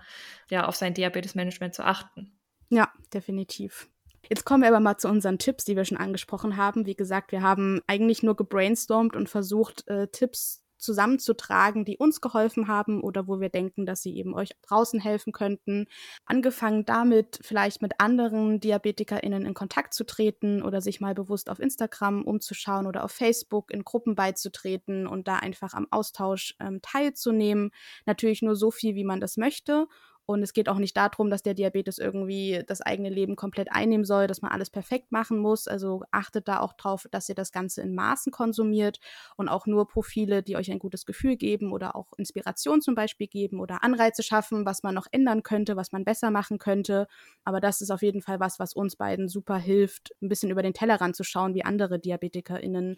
ja, 0.51 0.67
auf 0.67 0.77
sein 0.77 0.93
Diabetesmanagement 0.93 1.75
zu 1.75 1.83
achten. 1.83 2.39
Ja, 2.69 2.93
definitiv. 3.15 3.89
Jetzt 4.29 4.45
kommen 4.45 4.63
wir 4.63 4.69
aber 4.69 4.81
mal 4.81 4.99
zu 4.99 5.09
unseren 5.09 5.39
Tipps, 5.39 5.65
die 5.65 5.77
wir 5.77 5.87
schon 5.87 5.97
angesprochen 5.97 6.59
haben. 6.59 6.85
Wie 6.85 6.95
gesagt, 6.95 7.33
wir 7.33 7.41
haben 7.41 7.81
eigentlich 7.87 8.23
nur 8.23 8.37
gebrainstormt 8.37 9.17
und 9.17 9.31
versucht, 9.31 9.89
äh, 9.89 10.09
Tipps 10.09 10.62
zusammenzutragen, 10.83 11.85
die 11.85 11.97
uns 11.97 12.21
geholfen 12.21 12.69
haben 12.69 13.03
oder 13.03 13.29
wo 13.29 13.41
wir 13.41 13.49
denken, 13.49 13.87
dass 13.87 14.03
sie 14.03 14.17
eben 14.17 14.35
euch 14.35 14.51
draußen 14.63 15.01
helfen 15.01 15.33
könnten. 15.33 15.87
Angefangen 16.27 16.85
damit, 16.85 17.39
vielleicht 17.43 17.83
mit 17.83 17.95
anderen 17.99 18.61
DiabetikerInnen 18.61 19.47
in 19.47 19.55
Kontakt 19.55 19.95
zu 19.95 20.05
treten 20.05 20.63
oder 20.63 20.81
sich 20.81 21.01
mal 21.01 21.15
bewusst 21.15 21.49
auf 21.49 21.61
Instagram 21.61 22.23
umzuschauen 22.23 22.87
oder 22.87 23.05
auf 23.05 23.13
Facebook 23.13 23.71
in 23.71 23.85
Gruppen 23.85 24.15
beizutreten 24.15 25.07
und 25.07 25.29
da 25.29 25.37
einfach 25.37 25.75
am 25.75 25.87
Austausch 25.91 26.55
ähm, 26.61 26.81
teilzunehmen. 26.83 27.71
Natürlich 28.07 28.43
nur 28.43 28.57
so 28.57 28.71
viel, 28.71 28.95
wie 28.95 29.05
man 29.05 29.21
das 29.21 29.37
möchte 29.37 29.87
Und 30.25 30.43
es 30.43 30.53
geht 30.53 30.69
auch 30.69 30.79
nicht 30.79 30.97
darum, 30.97 31.31
dass 31.31 31.43
der 31.43 31.55
Diabetes 31.55 31.99
irgendwie 31.99 32.63
das 32.67 32.81
eigene 32.81 33.09
Leben 33.11 33.35
komplett 33.35 33.73
einnehmen 33.73 34.05
soll, 34.05 34.27
dass 34.27 34.41
man 34.41 34.53
alles 34.53 34.71
perfekt 34.71 35.11
machen 35.11 35.39
muss. 35.39 35.67
Also 35.67 36.05
achtet 36.11 36.47
da 36.49 36.61
auch 36.61 36.75
drauf, 36.75 37.07
dass 37.11 37.29
ihr 37.29 37.35
das 37.35 37.51
Ganze 37.51 37.83
in 37.83 37.95
Maßen 37.95 38.31
konsumiert 38.31 39.01
und 39.37 39.49
auch 39.49 39.67
nur 39.67 39.89
Profile, 39.89 40.43
die 40.43 40.57
euch 40.57 40.71
ein 40.71 40.79
gutes 40.79 41.07
Gefühl 41.07 41.37
geben 41.37 41.73
oder 41.73 41.97
auch 41.97 42.13
Inspiration 42.17 42.81
zum 42.81 42.95
Beispiel 42.95 43.27
geben 43.27 43.61
oder 43.61 43.83
Anreize 43.83 44.23
schaffen, 44.23 44.65
was 44.65 44.83
man 44.83 44.95
noch 44.95 45.07
ändern 45.11 45.43
könnte, 45.43 45.77
was 45.77 45.93
man 45.93 46.05
besser 46.05 46.31
machen 46.31 46.59
könnte. 46.59 47.09
Aber 47.45 47.61
das 47.61 47.81
ist 47.81 47.91
auf 47.91 48.03
jeden 48.03 48.23
Fall 48.23 48.39
was, 48.39 48.59
was 48.59 48.75
uns 48.75 48.97
beiden 48.97 49.29
super 49.29 49.57
hilft, 49.57 50.13
ein 50.23 50.29
bisschen 50.29 50.51
über 50.51 50.63
den 50.63 50.75
Tellerrand 50.75 51.17
zu 51.17 51.25
schauen, 51.25 51.55
wie 51.55 51.65
andere 51.65 51.99
DiabetikerInnen 51.99 52.97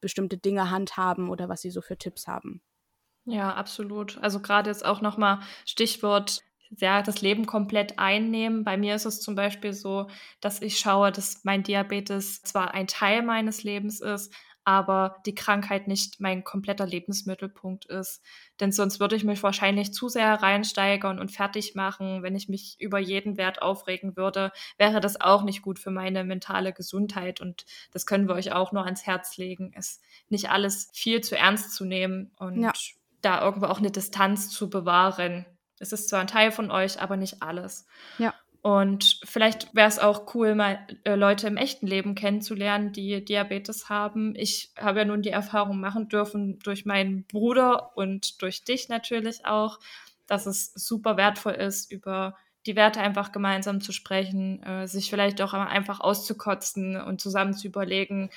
bestimmte 0.00 0.36
Dinge 0.38 0.70
handhaben 0.70 1.30
oder 1.30 1.48
was 1.48 1.62
sie 1.62 1.70
so 1.70 1.80
für 1.80 1.96
Tipps 1.96 2.26
haben. 2.26 2.62
Ja, 3.26 3.54
absolut. 3.54 4.18
Also 4.18 4.40
gerade 4.40 4.68
jetzt 4.70 4.84
auch 4.84 5.00
nochmal 5.00 5.40
Stichwort 5.64 6.42
ja, 6.78 7.02
das 7.02 7.20
Leben 7.20 7.46
komplett 7.46 7.98
einnehmen. 7.98 8.64
Bei 8.64 8.76
mir 8.76 8.94
ist 8.94 9.04
es 9.04 9.20
zum 9.20 9.34
Beispiel 9.34 9.72
so, 9.72 10.08
dass 10.40 10.62
ich 10.62 10.78
schaue, 10.78 11.12
dass 11.12 11.44
mein 11.44 11.62
Diabetes 11.62 12.42
zwar 12.42 12.74
ein 12.74 12.86
Teil 12.86 13.22
meines 13.22 13.62
Lebens 13.62 14.00
ist, 14.00 14.32
aber 14.64 15.16
die 15.26 15.34
Krankheit 15.34 15.88
nicht 15.88 16.20
mein 16.20 16.42
kompletter 16.42 16.86
Lebensmittelpunkt 16.86 17.84
ist. 17.84 18.22
Denn 18.60 18.72
sonst 18.72 18.98
würde 18.98 19.14
ich 19.14 19.24
mich 19.24 19.42
wahrscheinlich 19.42 19.92
zu 19.92 20.08
sehr 20.08 20.42
reinsteigern 20.42 21.18
und 21.18 21.30
fertig 21.30 21.74
machen. 21.74 22.22
Wenn 22.22 22.34
ich 22.34 22.48
mich 22.48 22.76
über 22.80 22.98
jeden 22.98 23.36
Wert 23.36 23.60
aufregen 23.60 24.16
würde, 24.16 24.52
wäre 24.78 25.00
das 25.00 25.20
auch 25.20 25.42
nicht 25.42 25.60
gut 25.60 25.78
für 25.78 25.90
meine 25.90 26.24
mentale 26.24 26.72
Gesundheit. 26.72 27.42
Und 27.42 27.66
das 27.92 28.06
können 28.06 28.26
wir 28.26 28.34
euch 28.34 28.52
auch 28.52 28.72
nur 28.72 28.86
ans 28.86 29.04
Herz 29.04 29.36
legen, 29.36 29.72
es 29.76 30.00
nicht 30.30 30.48
alles 30.48 30.88
viel 30.94 31.20
zu 31.20 31.36
ernst 31.36 31.74
zu 31.74 31.84
nehmen 31.84 32.32
und 32.38 32.62
ja. 32.62 32.72
da 33.20 33.44
irgendwo 33.44 33.66
auch 33.66 33.78
eine 33.78 33.90
Distanz 33.90 34.48
zu 34.48 34.70
bewahren. 34.70 35.44
Es 35.78 35.92
ist 35.92 36.08
zwar 36.08 36.20
ein 36.20 36.26
Teil 36.26 36.52
von 36.52 36.70
euch, 36.70 37.00
aber 37.00 37.16
nicht 37.16 37.42
alles. 37.42 37.86
Ja. 38.18 38.34
Und 38.62 39.20
vielleicht 39.24 39.74
wäre 39.74 39.88
es 39.88 39.98
auch 39.98 40.34
cool, 40.34 40.54
mal 40.54 40.78
äh, 41.04 41.16
Leute 41.16 41.46
im 41.48 41.58
echten 41.58 41.86
Leben 41.86 42.14
kennenzulernen, 42.14 42.92
die 42.92 43.22
Diabetes 43.22 43.90
haben. 43.90 44.34
Ich 44.36 44.72
habe 44.78 45.00
ja 45.00 45.04
nun 45.04 45.20
die 45.20 45.28
Erfahrung 45.28 45.80
machen 45.80 46.08
dürfen 46.08 46.58
durch 46.60 46.86
meinen 46.86 47.24
Bruder 47.24 47.94
und 47.94 48.40
durch 48.40 48.64
dich 48.64 48.88
natürlich 48.88 49.44
auch, 49.44 49.80
dass 50.26 50.46
es 50.46 50.72
super 50.74 51.18
wertvoll 51.18 51.52
ist, 51.52 51.92
über 51.92 52.36
die 52.64 52.74
Werte 52.74 53.00
einfach 53.00 53.32
gemeinsam 53.32 53.82
zu 53.82 53.92
sprechen, 53.92 54.62
äh, 54.62 54.88
sich 54.88 55.10
vielleicht 55.10 55.42
auch 55.42 55.52
einfach 55.52 56.00
auszukotzen 56.00 56.98
und 56.98 57.20
zusammen 57.20 57.52
zu 57.52 57.66
überlegen, 57.66 58.30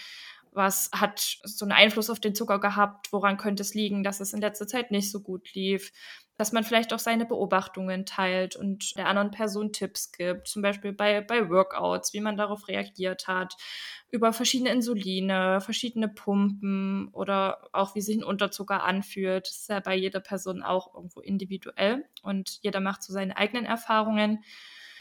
was 0.52 0.90
hat 0.92 1.38
so 1.44 1.64
einen 1.64 1.72
Einfluss 1.72 2.10
auf 2.10 2.20
den 2.20 2.36
Zucker 2.36 2.60
gehabt, 2.60 3.14
woran 3.14 3.38
könnte 3.38 3.62
es 3.62 3.76
liegen, 3.76 4.04
dass 4.04 4.20
es 4.20 4.34
in 4.34 4.42
letzter 4.42 4.68
Zeit 4.68 4.92
nicht 4.92 5.12
so 5.12 5.22
gut 5.22 5.54
lief, 5.54 5.92
dass 6.38 6.52
man 6.52 6.64
vielleicht 6.64 6.94
auch 6.94 7.00
seine 7.00 7.26
Beobachtungen 7.26 8.06
teilt 8.06 8.56
und 8.56 8.96
der 8.96 9.08
anderen 9.08 9.32
Person 9.32 9.74
Tipps 9.74 10.12
gibt, 10.12 10.48
zum 10.48 10.62
Beispiel 10.62 10.94
bei, 10.94 11.22
bei 11.22 11.50
Workouts, 11.50 12.14
wie 12.14 12.22
man 12.22 12.38
darauf 12.38 12.68
reagiert 12.68 13.28
hat, 13.28 13.56
über 14.12 14.32
verschiedene 14.34 14.70
Insuline, 14.70 15.60
verschiedene 15.62 16.08
Pumpen 16.08 17.10
oder 17.12 17.68
auch 17.74 17.96
wie 17.96 18.02
sich 18.02 18.18
ein 18.18 18.24
Unterzucker 18.24 18.84
anfühlt. 18.84 19.48
Das 19.48 19.58
ist 19.58 19.70
ja 19.70 19.80
bei 19.80 19.96
jeder 19.96 20.20
Person 20.20 20.62
auch 20.62 20.94
irgendwo 20.94 21.20
individuell 21.20 22.06
und 22.22 22.60
jeder 22.62 22.80
macht 22.80 23.04
so 23.04 23.12
seine 23.12 23.36
eigenen 23.36 23.66
Erfahrungen. 23.66 24.44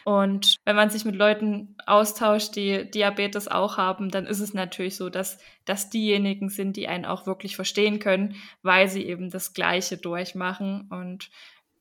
Und 0.07 0.61
wenn 0.65 0.77
man 0.77 0.89
sich 0.89 1.05
mit 1.05 1.17
Leuten 1.17 1.75
austauscht, 1.85 2.55
die 2.55 2.89
Diabetes 2.89 3.49
auch 3.49 3.77
haben, 3.77 4.09
dann 4.09 4.27
ist 4.27 4.39
es 4.39 4.55
natürlich 4.55 4.95
so, 4.95 5.11
dass 5.11 5.39
das 5.65 5.91
diejenigen 5.91 6.49
sind, 6.49 6.77
die 6.77 6.87
einen 6.87 7.05
auch 7.05 7.27
wirklich 7.27 7.57
verstehen 7.57 7.99
können, 7.99 8.37
weil 8.63 8.89
sie 8.89 9.05
eben 9.05 9.31
das 9.31 9.53
Gleiche 9.53 9.97
durchmachen. 9.97 10.87
Und 10.91 11.29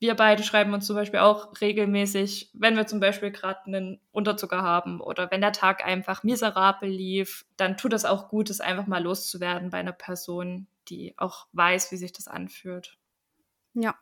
wir 0.00 0.16
beide 0.16 0.42
schreiben 0.42 0.74
uns 0.74 0.88
zum 0.88 0.96
Beispiel 0.96 1.20
auch 1.20 1.60
regelmäßig, 1.60 2.50
wenn 2.52 2.74
wir 2.74 2.88
zum 2.88 2.98
Beispiel 2.98 3.30
gerade 3.30 3.64
einen 3.66 4.00
Unterzucker 4.10 4.60
haben 4.60 5.00
oder 5.00 5.30
wenn 5.30 5.40
der 5.40 5.52
Tag 5.52 5.86
einfach 5.86 6.24
miserabel 6.24 6.90
lief, 6.90 7.46
dann 7.56 7.76
tut 7.76 7.92
es 7.92 8.04
auch 8.04 8.28
gut, 8.28 8.50
es 8.50 8.60
einfach 8.60 8.88
mal 8.88 9.04
loszuwerden 9.04 9.70
bei 9.70 9.78
einer 9.78 9.92
Person, 9.92 10.66
die 10.88 11.14
auch 11.16 11.46
weiß, 11.52 11.92
wie 11.92 11.96
sich 11.96 12.12
das 12.12 12.26
anfühlt. 12.26 12.98
Ja, 13.74 13.94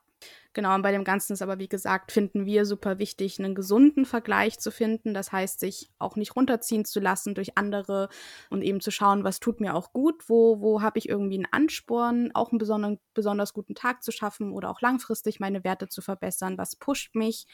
Genau, 0.56 0.72
und 0.76 0.82
bei 0.82 0.92
dem 0.92 1.02
Ganzen 1.02 1.32
ist 1.32 1.42
aber, 1.42 1.58
wie 1.58 1.68
gesagt, 1.68 2.12
finden 2.12 2.46
wir 2.46 2.64
super 2.64 3.00
wichtig, 3.00 3.40
einen 3.40 3.56
gesunden 3.56 4.04
Vergleich 4.04 4.60
zu 4.60 4.70
finden. 4.70 5.12
Das 5.12 5.32
heißt, 5.32 5.58
sich 5.58 5.90
auch 5.98 6.14
nicht 6.14 6.36
runterziehen 6.36 6.84
zu 6.84 7.00
lassen 7.00 7.34
durch 7.34 7.58
andere 7.58 8.08
und 8.50 8.62
eben 8.62 8.80
zu 8.80 8.92
schauen, 8.92 9.24
was 9.24 9.40
tut 9.40 9.60
mir 9.60 9.74
auch 9.74 9.92
gut, 9.92 10.28
wo, 10.28 10.60
wo 10.60 10.80
habe 10.80 11.00
ich 11.00 11.08
irgendwie 11.08 11.34
einen 11.34 11.48
Ansporn, 11.50 12.30
auch 12.34 12.52
einen 12.52 12.58
besonders, 12.58 12.98
besonders 13.14 13.52
guten 13.52 13.74
Tag 13.74 14.04
zu 14.04 14.12
schaffen 14.12 14.52
oder 14.52 14.70
auch 14.70 14.80
langfristig 14.80 15.40
meine 15.40 15.64
Werte 15.64 15.88
zu 15.88 16.02
verbessern, 16.02 16.56
was 16.56 16.76
pusht 16.76 17.16
mich. 17.16 17.46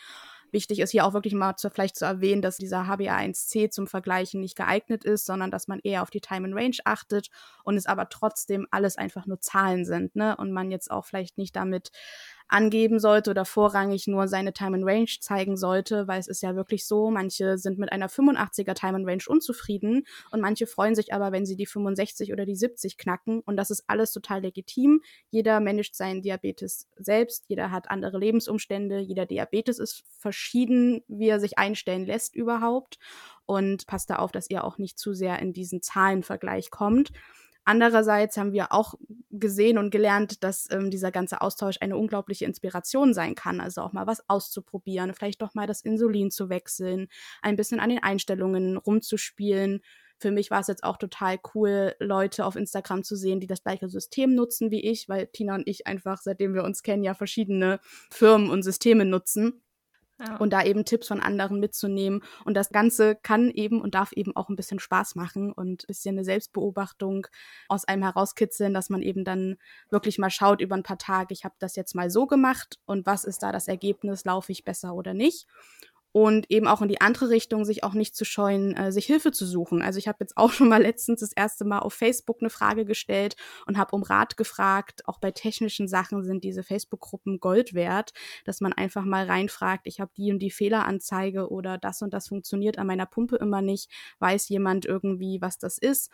Wichtig 0.52 0.80
ist 0.80 0.90
hier 0.90 1.06
auch 1.06 1.14
wirklich 1.14 1.34
mal 1.34 1.56
zu, 1.56 1.70
vielleicht 1.70 1.96
zu 1.96 2.04
erwähnen, 2.04 2.42
dass 2.42 2.56
dieser 2.56 2.88
HbA1c 2.88 3.70
zum 3.70 3.86
Vergleichen 3.86 4.40
nicht 4.40 4.56
geeignet 4.56 5.04
ist, 5.04 5.24
sondern 5.24 5.50
dass 5.50 5.68
man 5.68 5.78
eher 5.84 6.02
auf 6.02 6.10
die 6.10 6.20
Time 6.20 6.48
and 6.48 6.54
Range 6.56 6.76
achtet 6.84 7.28
und 7.64 7.76
es 7.76 7.86
aber 7.86 8.08
trotzdem 8.08 8.66
alles 8.70 8.98
einfach 8.98 9.26
nur 9.26 9.40
Zahlen 9.40 9.84
sind, 9.84 10.16
ne? 10.16 10.36
Und 10.36 10.52
man 10.52 10.70
jetzt 10.72 10.90
auch 10.90 11.04
vielleicht 11.04 11.38
nicht 11.38 11.54
damit 11.54 11.92
angeben 12.50 12.98
sollte 12.98 13.30
oder 13.30 13.44
vorrangig 13.44 14.06
nur 14.06 14.28
seine 14.28 14.52
Time 14.52 14.76
and 14.76 14.86
Range 14.86 15.10
zeigen 15.20 15.56
sollte, 15.56 16.08
weil 16.08 16.18
es 16.20 16.28
ist 16.28 16.42
ja 16.42 16.56
wirklich 16.56 16.86
so, 16.86 17.10
manche 17.10 17.58
sind 17.58 17.78
mit 17.78 17.92
einer 17.92 18.08
85er 18.08 18.74
Time 18.74 18.96
and 18.96 19.06
Range 19.06 19.22
unzufrieden 19.26 20.04
und 20.30 20.40
manche 20.40 20.66
freuen 20.66 20.94
sich 20.94 21.14
aber, 21.14 21.32
wenn 21.32 21.46
sie 21.46 21.56
die 21.56 21.66
65 21.66 22.32
oder 22.32 22.44
die 22.44 22.56
70 22.56 22.98
knacken 22.98 23.40
und 23.40 23.56
das 23.56 23.70
ist 23.70 23.84
alles 23.86 24.12
total 24.12 24.42
legitim. 24.42 25.02
Jeder 25.30 25.60
managt 25.60 25.94
seinen 25.94 26.22
Diabetes 26.22 26.88
selbst, 26.96 27.44
jeder 27.48 27.70
hat 27.70 27.90
andere 27.90 28.18
Lebensumstände, 28.18 28.98
jeder 28.98 29.26
Diabetes 29.26 29.78
ist 29.78 30.04
verschieden, 30.18 31.02
wie 31.08 31.28
er 31.28 31.40
sich 31.40 31.58
einstellen 31.58 32.06
lässt 32.06 32.34
überhaupt 32.34 32.98
und 33.46 33.86
passt 33.86 34.10
da 34.10 34.16
auf, 34.16 34.32
dass 34.32 34.50
ihr 34.50 34.64
auch 34.64 34.78
nicht 34.78 34.98
zu 34.98 35.14
sehr 35.14 35.38
in 35.38 35.52
diesen 35.52 35.82
Zahlenvergleich 35.82 36.70
kommt. 36.70 37.12
Andererseits 37.70 38.36
haben 38.36 38.52
wir 38.52 38.72
auch 38.72 38.94
gesehen 39.30 39.78
und 39.78 39.90
gelernt, 39.92 40.42
dass 40.42 40.68
ähm, 40.72 40.90
dieser 40.90 41.12
ganze 41.12 41.40
Austausch 41.40 41.76
eine 41.80 41.96
unglaubliche 41.96 42.44
Inspiration 42.44 43.14
sein 43.14 43.36
kann. 43.36 43.60
Also 43.60 43.82
auch 43.82 43.92
mal 43.92 44.08
was 44.08 44.28
auszuprobieren, 44.28 45.14
vielleicht 45.14 45.40
doch 45.40 45.54
mal 45.54 45.68
das 45.68 45.82
Insulin 45.82 46.32
zu 46.32 46.48
wechseln, 46.48 47.06
ein 47.42 47.54
bisschen 47.54 47.78
an 47.78 47.90
den 47.90 48.02
Einstellungen 48.02 48.76
rumzuspielen. 48.76 49.82
Für 50.18 50.32
mich 50.32 50.50
war 50.50 50.58
es 50.58 50.66
jetzt 50.66 50.82
auch 50.82 50.96
total 50.96 51.38
cool, 51.54 51.94
Leute 52.00 52.44
auf 52.44 52.56
Instagram 52.56 53.04
zu 53.04 53.14
sehen, 53.14 53.38
die 53.38 53.46
das 53.46 53.62
gleiche 53.62 53.88
System 53.88 54.34
nutzen 54.34 54.72
wie 54.72 54.80
ich, 54.80 55.08
weil 55.08 55.28
Tina 55.28 55.54
und 55.54 55.68
ich 55.68 55.86
einfach, 55.86 56.20
seitdem 56.22 56.54
wir 56.54 56.64
uns 56.64 56.82
kennen, 56.82 57.04
ja 57.04 57.14
verschiedene 57.14 57.78
Firmen 58.10 58.50
und 58.50 58.64
Systeme 58.64 59.04
nutzen. 59.04 59.62
Und 60.38 60.52
da 60.52 60.62
eben 60.62 60.84
Tipps 60.84 61.08
von 61.08 61.20
anderen 61.20 61.60
mitzunehmen. 61.60 62.22
Und 62.44 62.54
das 62.54 62.70
Ganze 62.70 63.16
kann 63.16 63.50
eben 63.50 63.80
und 63.80 63.94
darf 63.94 64.12
eben 64.12 64.36
auch 64.36 64.48
ein 64.48 64.56
bisschen 64.56 64.78
Spaß 64.78 65.14
machen 65.14 65.52
und 65.52 65.84
ein 65.84 65.86
bisschen 65.86 66.16
eine 66.16 66.24
Selbstbeobachtung 66.24 67.26
aus 67.68 67.84
einem 67.84 68.02
herauskitzeln, 68.02 68.74
dass 68.74 68.90
man 68.90 69.02
eben 69.02 69.24
dann 69.24 69.56
wirklich 69.90 70.18
mal 70.18 70.30
schaut 70.30 70.60
über 70.60 70.74
ein 70.74 70.82
paar 70.82 70.98
Tage, 70.98 71.32
ich 71.32 71.44
habe 71.44 71.54
das 71.58 71.76
jetzt 71.76 71.94
mal 71.94 72.10
so 72.10 72.26
gemacht 72.26 72.78
und 72.86 73.06
was 73.06 73.24
ist 73.24 73.42
da 73.42 73.52
das 73.52 73.68
Ergebnis, 73.68 74.24
laufe 74.24 74.52
ich 74.52 74.64
besser 74.64 74.94
oder 74.94 75.14
nicht 75.14 75.46
und 76.12 76.50
eben 76.50 76.66
auch 76.66 76.82
in 76.82 76.88
die 76.88 77.00
andere 77.00 77.30
Richtung 77.30 77.64
sich 77.64 77.84
auch 77.84 77.94
nicht 77.94 78.16
zu 78.16 78.24
scheuen, 78.24 78.76
äh, 78.76 78.90
sich 78.90 79.06
Hilfe 79.06 79.30
zu 79.30 79.46
suchen. 79.46 79.80
Also 79.82 79.98
ich 79.98 80.08
habe 80.08 80.18
jetzt 80.20 80.36
auch 80.36 80.50
schon 80.52 80.68
mal 80.68 80.82
letztens 80.82 81.20
das 81.20 81.32
erste 81.32 81.64
Mal 81.64 81.80
auf 81.80 81.94
Facebook 81.94 82.38
eine 82.40 82.50
Frage 82.50 82.84
gestellt 82.84 83.36
und 83.66 83.78
habe 83.78 83.94
um 83.94 84.02
Rat 84.02 84.36
gefragt. 84.36 85.06
Auch 85.06 85.18
bei 85.18 85.30
technischen 85.30 85.86
Sachen 85.88 86.24
sind 86.24 86.42
diese 86.42 86.62
Facebook-Gruppen 86.62 87.38
Gold 87.38 87.74
wert, 87.74 88.12
dass 88.44 88.60
man 88.60 88.72
einfach 88.72 89.04
mal 89.04 89.26
reinfragt, 89.26 89.86
ich 89.86 90.00
habe 90.00 90.10
die 90.16 90.32
und 90.32 90.40
die 90.40 90.50
Fehleranzeige 90.50 91.48
oder 91.48 91.78
das 91.78 92.02
und 92.02 92.12
das 92.12 92.28
funktioniert 92.28 92.78
an 92.78 92.86
meiner 92.86 93.06
Pumpe 93.06 93.36
immer 93.36 93.62
nicht. 93.62 93.90
Weiß 94.18 94.48
jemand 94.48 94.86
irgendwie, 94.86 95.40
was 95.40 95.58
das 95.58 95.78
ist? 95.78 96.10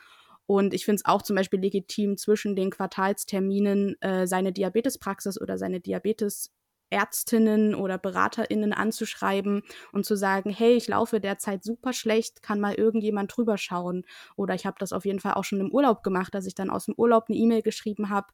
Und 0.47 0.75
ich 0.75 0.85
finde 0.85 0.97
es 0.97 1.05
auch 1.05 1.23
zum 1.23 1.35
Beispiel 1.35 1.61
legitim, 1.61 2.17
zwischen 2.17 2.55
den 2.55 2.71
Quartalsterminen 2.71 4.01
äh, 4.01 4.27
seine 4.29 4.53
Diabetespraxis 4.53 5.41
oder 5.41 5.59
seine 5.59 5.81
Diabetes 5.81 6.53
Ärztinnen 6.91 7.75
oder 7.75 7.99
BeraterInnen 7.99 8.73
anzuschreiben 8.73 9.63
und 9.93 10.07
zu 10.07 10.17
sagen, 10.17 10.51
hey, 10.51 10.75
ich 10.75 10.89
laufe 10.89 11.21
derzeit 11.21 11.65
super 11.65 11.93
schlecht, 11.93 12.43
kann 12.43 12.61
mal 12.61 12.75
irgendjemand 12.75 13.37
drüber 13.37 13.59
schauen. 13.59 14.05
Oder 14.37 14.55
ich 14.55 14.67
habe 14.67 14.77
das 14.79 14.93
auf 14.93 15.05
jeden 15.05 15.21
Fall 15.21 15.35
auch 15.35 15.45
schon 15.45 15.61
im 15.61 15.71
Urlaub 15.71 16.03
gemacht, 16.03 16.35
dass 16.35 16.47
ich 16.47 16.55
dann 16.55 16.71
aus 16.71 16.87
dem 16.87 16.95
Urlaub 16.97 17.25
eine 17.29 17.37
E-Mail 17.37 17.63
geschrieben 17.63 18.11
habe. 18.11 18.29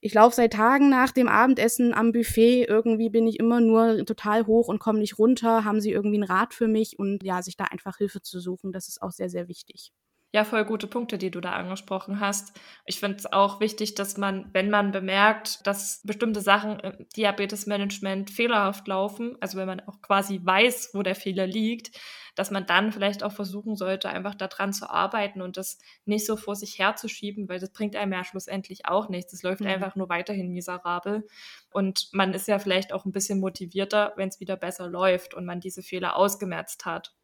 Ich 0.00 0.14
laufe 0.14 0.36
seit 0.36 0.52
Tagen 0.52 0.90
nach 0.90 1.10
dem 1.12 1.28
Abendessen 1.28 1.94
am 1.94 2.12
Buffet. 2.12 2.64
Irgendwie 2.64 3.08
bin 3.08 3.26
ich 3.26 3.38
immer 3.38 3.60
nur 3.60 4.04
total 4.04 4.46
hoch 4.46 4.68
und 4.68 4.78
komme 4.78 4.98
nicht 4.98 5.18
runter. 5.18 5.64
Haben 5.64 5.80
Sie 5.80 5.90
irgendwie 5.90 6.16
einen 6.16 6.24
Rat 6.24 6.54
für 6.54 6.68
mich? 6.68 6.98
Und 6.98 7.22
ja, 7.22 7.42
sich 7.42 7.56
da 7.56 7.64
einfach 7.64 7.96
Hilfe 7.98 8.20
zu 8.22 8.40
suchen, 8.40 8.72
das 8.72 8.88
ist 8.88 9.02
auch 9.02 9.12
sehr, 9.12 9.30
sehr 9.30 9.48
wichtig. 9.48 9.92
Ja, 10.36 10.44
voll 10.44 10.66
gute 10.66 10.86
Punkte, 10.86 11.16
die 11.16 11.30
du 11.30 11.40
da 11.40 11.52
angesprochen 11.52 12.20
hast. 12.20 12.60
Ich 12.84 13.00
finde 13.00 13.16
es 13.16 13.32
auch 13.32 13.58
wichtig, 13.58 13.94
dass 13.94 14.18
man, 14.18 14.50
wenn 14.52 14.68
man 14.68 14.92
bemerkt, 14.92 15.66
dass 15.66 16.02
bestimmte 16.04 16.42
Sachen 16.42 16.78
im 16.78 17.06
Diabetesmanagement 17.16 18.28
fehlerhaft 18.30 18.86
laufen, 18.86 19.38
also 19.40 19.56
wenn 19.56 19.66
man 19.66 19.80
auch 19.80 20.02
quasi 20.02 20.38
weiß, 20.44 20.90
wo 20.92 21.02
der 21.02 21.14
Fehler 21.14 21.46
liegt, 21.46 21.98
dass 22.34 22.50
man 22.50 22.66
dann 22.66 22.92
vielleicht 22.92 23.22
auch 23.22 23.32
versuchen 23.32 23.76
sollte, 23.76 24.10
einfach 24.10 24.34
daran 24.34 24.74
zu 24.74 24.90
arbeiten 24.90 25.40
und 25.40 25.56
das 25.56 25.78
nicht 26.04 26.26
so 26.26 26.36
vor 26.36 26.54
sich 26.54 26.78
herzuschieben, 26.78 27.48
weil 27.48 27.58
das 27.58 27.72
bringt 27.72 27.96
einem 27.96 28.12
ja 28.12 28.22
schlussendlich 28.22 28.84
auch 28.84 29.08
nichts. 29.08 29.32
Es 29.32 29.42
läuft 29.42 29.62
mhm. 29.62 29.68
einfach 29.68 29.96
nur 29.96 30.10
weiterhin 30.10 30.52
miserabel. 30.52 31.26
Und 31.72 32.10
man 32.12 32.34
ist 32.34 32.46
ja 32.46 32.58
vielleicht 32.58 32.92
auch 32.92 33.06
ein 33.06 33.12
bisschen 33.12 33.40
motivierter, 33.40 34.12
wenn 34.16 34.28
es 34.28 34.38
wieder 34.38 34.58
besser 34.58 34.86
läuft 34.86 35.32
und 35.32 35.46
man 35.46 35.60
diese 35.60 35.82
Fehler 35.82 36.14
ausgemerzt 36.14 36.84
hat. 36.84 37.15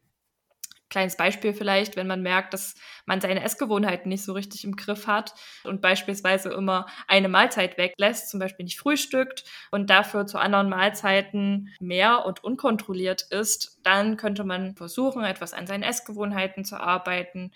Kleines 0.93 1.17
Beispiel 1.17 1.55
vielleicht, 1.55 1.95
wenn 1.95 2.05
man 2.05 2.21
merkt, 2.21 2.53
dass 2.53 2.75
man 3.07 3.19
seine 3.19 3.43
Essgewohnheiten 3.43 4.09
nicht 4.09 4.23
so 4.23 4.33
richtig 4.33 4.63
im 4.63 4.75
Griff 4.75 5.07
hat 5.07 5.33
und 5.63 5.81
beispielsweise 5.81 6.51
immer 6.51 6.85
eine 7.07 7.29
Mahlzeit 7.29 7.79
weglässt, 7.79 8.29
zum 8.29 8.39
Beispiel 8.39 8.65
nicht 8.65 8.77
frühstückt 8.77 9.43
und 9.71 9.89
dafür 9.89 10.27
zu 10.27 10.37
anderen 10.37 10.69
Mahlzeiten 10.69 11.73
mehr 11.79 12.27
und 12.27 12.43
unkontrolliert 12.43 13.23
ist, 13.31 13.72
dann 13.83 14.17
könnte 14.17 14.43
man 14.43 14.75
versuchen, 14.75 15.23
etwas 15.23 15.53
an 15.53 15.67
seinen 15.67 15.83
Essgewohnheiten 15.83 16.65
zu 16.65 16.79
arbeiten 16.79 17.51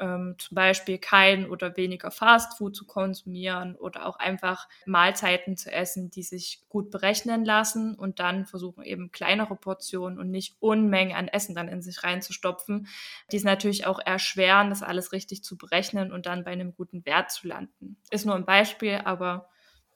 ähm, 0.00 0.34
zum 0.38 0.54
Beispiel 0.54 0.98
kein 0.98 1.48
oder 1.48 1.76
weniger 1.76 2.10
Fastfood 2.10 2.74
zu 2.74 2.86
konsumieren 2.86 3.76
oder 3.76 4.06
auch 4.06 4.16
einfach 4.16 4.68
Mahlzeiten 4.86 5.56
zu 5.56 5.70
essen, 5.70 6.10
die 6.10 6.22
sich 6.22 6.62
gut 6.68 6.90
berechnen 6.90 7.44
lassen 7.44 7.94
und 7.94 8.18
dann 8.18 8.46
versuchen 8.46 8.82
eben 8.82 9.12
kleinere 9.12 9.56
Portionen 9.56 10.18
und 10.18 10.30
nicht 10.30 10.56
Unmengen 10.60 11.14
an 11.14 11.28
Essen 11.28 11.54
dann 11.54 11.68
in 11.68 11.82
sich 11.82 12.02
reinzustopfen, 12.02 12.88
die 13.30 13.36
es 13.36 13.44
natürlich 13.44 13.86
auch 13.86 13.98
erschweren, 14.00 14.70
das 14.70 14.82
alles 14.82 15.12
richtig 15.12 15.44
zu 15.44 15.58
berechnen 15.58 16.12
und 16.12 16.26
dann 16.26 16.44
bei 16.44 16.52
einem 16.52 16.74
guten 16.74 17.04
Wert 17.04 17.30
zu 17.30 17.46
landen. 17.46 17.98
Ist 18.10 18.26
nur 18.26 18.34
ein 18.34 18.46
Beispiel, 18.46 19.00
aber 19.04 19.48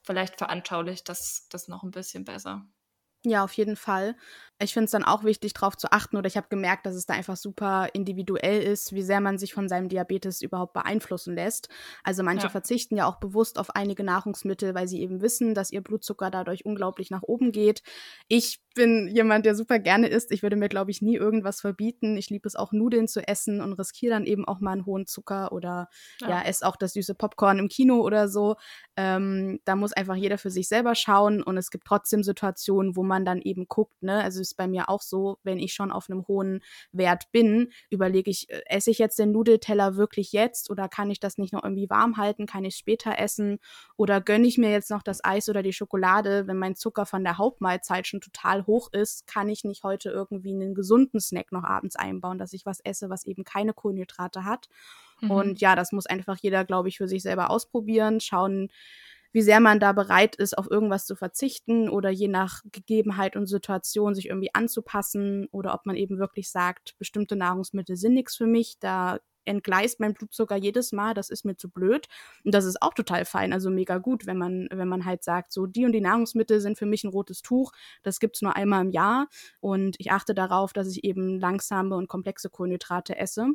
vielleicht 0.02 0.36
veranschaulicht 0.36 1.08
das 1.08 1.48
das 1.48 1.66
noch 1.68 1.82
ein 1.82 1.90
bisschen 1.90 2.24
besser. 2.24 2.66
Ja, 3.26 3.42
auf 3.42 3.52
jeden 3.54 3.76
Fall. 3.76 4.16
Ich 4.61 4.73
finde 4.73 4.84
es 4.84 4.92
dann 4.92 5.04
auch 5.04 5.25
wichtig, 5.25 5.52
darauf 5.52 5.76
zu 5.76 5.90
achten, 5.90 6.16
oder 6.16 6.28
ich 6.28 6.37
habe 6.37 6.46
gemerkt, 6.49 6.87
dass 6.87 6.94
es 6.94 7.06
da 7.06 7.14
einfach 7.14 7.37
super 7.37 7.88
individuell 7.92 8.62
ist, 8.62 8.92
wie 8.92 9.02
sehr 9.02 9.20
man 9.20 9.37
sich 9.37 9.52
von 9.52 9.68
seinem 9.68 9.88
Diabetes 9.88 10.42
überhaupt 10.42 10.75
beeinflussen 10.75 11.34
lässt. 11.34 11.68
Also 12.04 12.23
manche 12.23 12.46
ja. 12.46 12.50
verzichten 12.50 12.96
ja 12.96 13.06
auch 13.06 13.18
bewusst 13.18 13.58
auf 13.58 13.75
einige 13.75 14.04
Nahrungsmittel, 14.04 14.75
weil 14.75 14.87
sie 14.87 15.00
eben 15.00 15.20
wissen, 15.20 15.54
dass 15.54 15.73
ihr 15.73 15.82
Blutzucker 15.82 16.30
dadurch 16.30 16.64
unglaublich 16.64 17.11
nach 17.11 17.23
oben 17.23 17.50
geht. 17.50 17.82
Ich 18.28 18.61
bin 18.75 19.08
jemand, 19.08 19.46
der 19.46 19.54
super 19.54 19.78
gerne 19.78 20.08
isst. 20.08 20.30
Ich 20.30 20.42
würde 20.42 20.56
mir, 20.56 20.68
glaube 20.68 20.90
ich, 20.90 21.02
nie 21.02 21.16
irgendwas 21.16 21.61
verbieten. 21.61 22.16
Ich 22.16 22.30
liebe 22.30 22.46
es 22.46 22.56
auch, 22.56 22.73
Nudeln 22.73 23.08
zu 23.08 23.26
essen 23.26 23.61
und 23.61 23.73
riskiere 23.73 24.14
dann 24.14 24.26
eben 24.26 24.44
auch 24.44 24.61
mal 24.61 24.73
einen 24.73 24.87
hohen 24.87 25.06
Zucker 25.06 25.52
oder 25.52 25.88
ja, 26.20 26.28
ja 26.28 26.42
esse 26.42 26.66
auch 26.66 26.76
das 26.76 26.92
süße 26.92 27.14
Popcorn 27.14 27.58
im 27.58 27.68
Kino 27.68 28.00
oder 28.00 28.28
so. 28.28 28.56
Ähm, 28.96 29.61
da 29.64 29.76
muss 29.76 29.92
einfach 29.92 30.16
jeder 30.16 30.38
für 30.38 30.50
sich 30.50 30.68
selber 30.68 30.94
schauen 30.94 31.42
und 31.42 31.56
es 31.56 31.70
gibt 31.70 31.87
trotzdem 31.87 32.23
Situationen, 32.23 32.96
wo 32.96 33.02
man 33.02 33.25
dann 33.25 33.40
eben 33.40 33.66
guckt, 33.66 34.02
ne? 34.02 34.23
Also 34.23 34.43
ist 34.44 34.56
bei 34.56 34.66
mir 34.66 34.88
auch 34.88 35.02
so, 35.02 35.38
wenn 35.42 35.58
ich 35.58 35.72
schon 35.72 35.90
auf 35.90 36.08
einem 36.08 36.26
hohen 36.28 36.62
Wert 36.92 37.30
bin, 37.32 37.72
überlege 37.90 38.30
ich, 38.30 38.50
äh, 38.50 38.62
esse 38.66 38.90
ich 38.90 38.98
jetzt 38.98 39.18
den 39.18 39.32
Nudelteller 39.32 39.96
wirklich 39.96 40.32
jetzt 40.32 40.70
oder 40.70 40.88
kann 40.88 41.10
ich 41.10 41.20
das 41.20 41.38
nicht 41.38 41.52
noch 41.52 41.64
irgendwie 41.64 41.90
warm 41.90 42.16
halten? 42.16 42.46
Kann 42.46 42.64
ich 42.64 42.76
später 42.76 43.18
essen? 43.18 43.58
Oder 43.96 44.20
gönne 44.20 44.46
ich 44.46 44.58
mir 44.58 44.70
jetzt 44.70 44.90
noch 44.90 45.02
das 45.02 45.24
Eis 45.24 45.48
oder 45.48 45.62
die 45.62 45.72
Schokolade, 45.72 46.46
wenn 46.46 46.58
mein 46.58 46.76
Zucker 46.76 47.06
von 47.06 47.24
der 47.24 47.38
Hauptmahlzeit 47.38 48.06
schon 48.06 48.20
total 48.20 48.66
hoch 48.66 48.92
ist? 48.92 49.26
Kann 49.26 49.48
ich 49.48 49.64
nicht 49.64 49.82
heute 49.84 50.10
irgendwie 50.10 50.52
einen 50.52 50.74
gesunden 50.74 51.20
Snack 51.20 51.52
noch 51.52 51.64
abends 51.64 51.96
einbauen, 51.96 52.38
dass 52.38 52.52
ich 52.52 52.66
was 52.66 52.80
esse, 52.80 53.10
was 53.10 53.24
eben 53.24 53.44
keine 53.44 53.72
Kohlenhydrate 53.72 54.44
hat? 54.44 54.68
Mhm. 55.20 55.30
Und 55.30 55.60
ja, 55.60 55.76
das 55.76 55.92
muss 55.92 56.06
einfach 56.06 56.38
jeder, 56.40 56.64
glaube 56.64 56.88
ich, 56.88 56.98
für 56.98 57.08
sich 57.08 57.22
selber 57.22 57.50
ausprobieren, 57.50 58.20
schauen, 58.20 58.68
wie 59.34 59.42
sehr 59.42 59.58
man 59.60 59.80
da 59.80 59.92
bereit 59.92 60.36
ist, 60.36 60.56
auf 60.56 60.70
irgendwas 60.70 61.06
zu 61.06 61.16
verzichten 61.16 61.88
oder 61.88 62.08
je 62.08 62.28
nach 62.28 62.62
Gegebenheit 62.70 63.34
und 63.36 63.46
Situation 63.46 64.14
sich 64.14 64.28
irgendwie 64.28 64.54
anzupassen 64.54 65.48
oder 65.50 65.74
ob 65.74 65.86
man 65.86 65.96
eben 65.96 66.18
wirklich 66.18 66.50
sagt, 66.50 66.94
bestimmte 66.98 67.34
Nahrungsmittel 67.34 67.96
sind 67.96 68.14
nichts 68.14 68.36
für 68.36 68.46
mich, 68.46 68.76
da 68.78 69.18
entgleist 69.44 70.00
mein 70.00 70.14
Blutzucker 70.14 70.56
jedes 70.56 70.92
Mal, 70.92 71.14
das 71.14 71.30
ist 71.30 71.44
mir 71.44 71.56
zu 71.56 71.68
blöd. 71.68 72.06
Und 72.44 72.54
das 72.54 72.64
ist 72.64 72.80
auch 72.80 72.94
total 72.94 73.24
fein, 73.24 73.52
also 73.52 73.70
mega 73.70 73.98
gut, 73.98 74.24
wenn 74.24 74.38
man, 74.38 74.68
wenn 74.70 74.88
man 74.88 75.04
halt 75.04 75.24
sagt, 75.24 75.52
so 75.52 75.66
die 75.66 75.84
und 75.84 75.92
die 75.92 76.00
Nahrungsmittel 76.00 76.60
sind 76.60 76.78
für 76.78 76.86
mich 76.86 77.04
ein 77.04 77.10
rotes 77.10 77.42
Tuch, 77.42 77.72
das 78.02 78.20
gibt's 78.20 78.40
nur 78.40 78.56
einmal 78.56 78.84
im 78.84 78.90
Jahr 78.90 79.28
und 79.60 79.96
ich 79.98 80.12
achte 80.12 80.34
darauf, 80.34 80.72
dass 80.72 80.88
ich 80.88 81.04
eben 81.04 81.38
langsame 81.40 81.96
und 81.96 82.08
komplexe 82.08 82.50
Kohlenhydrate 82.50 83.18
esse. 83.18 83.48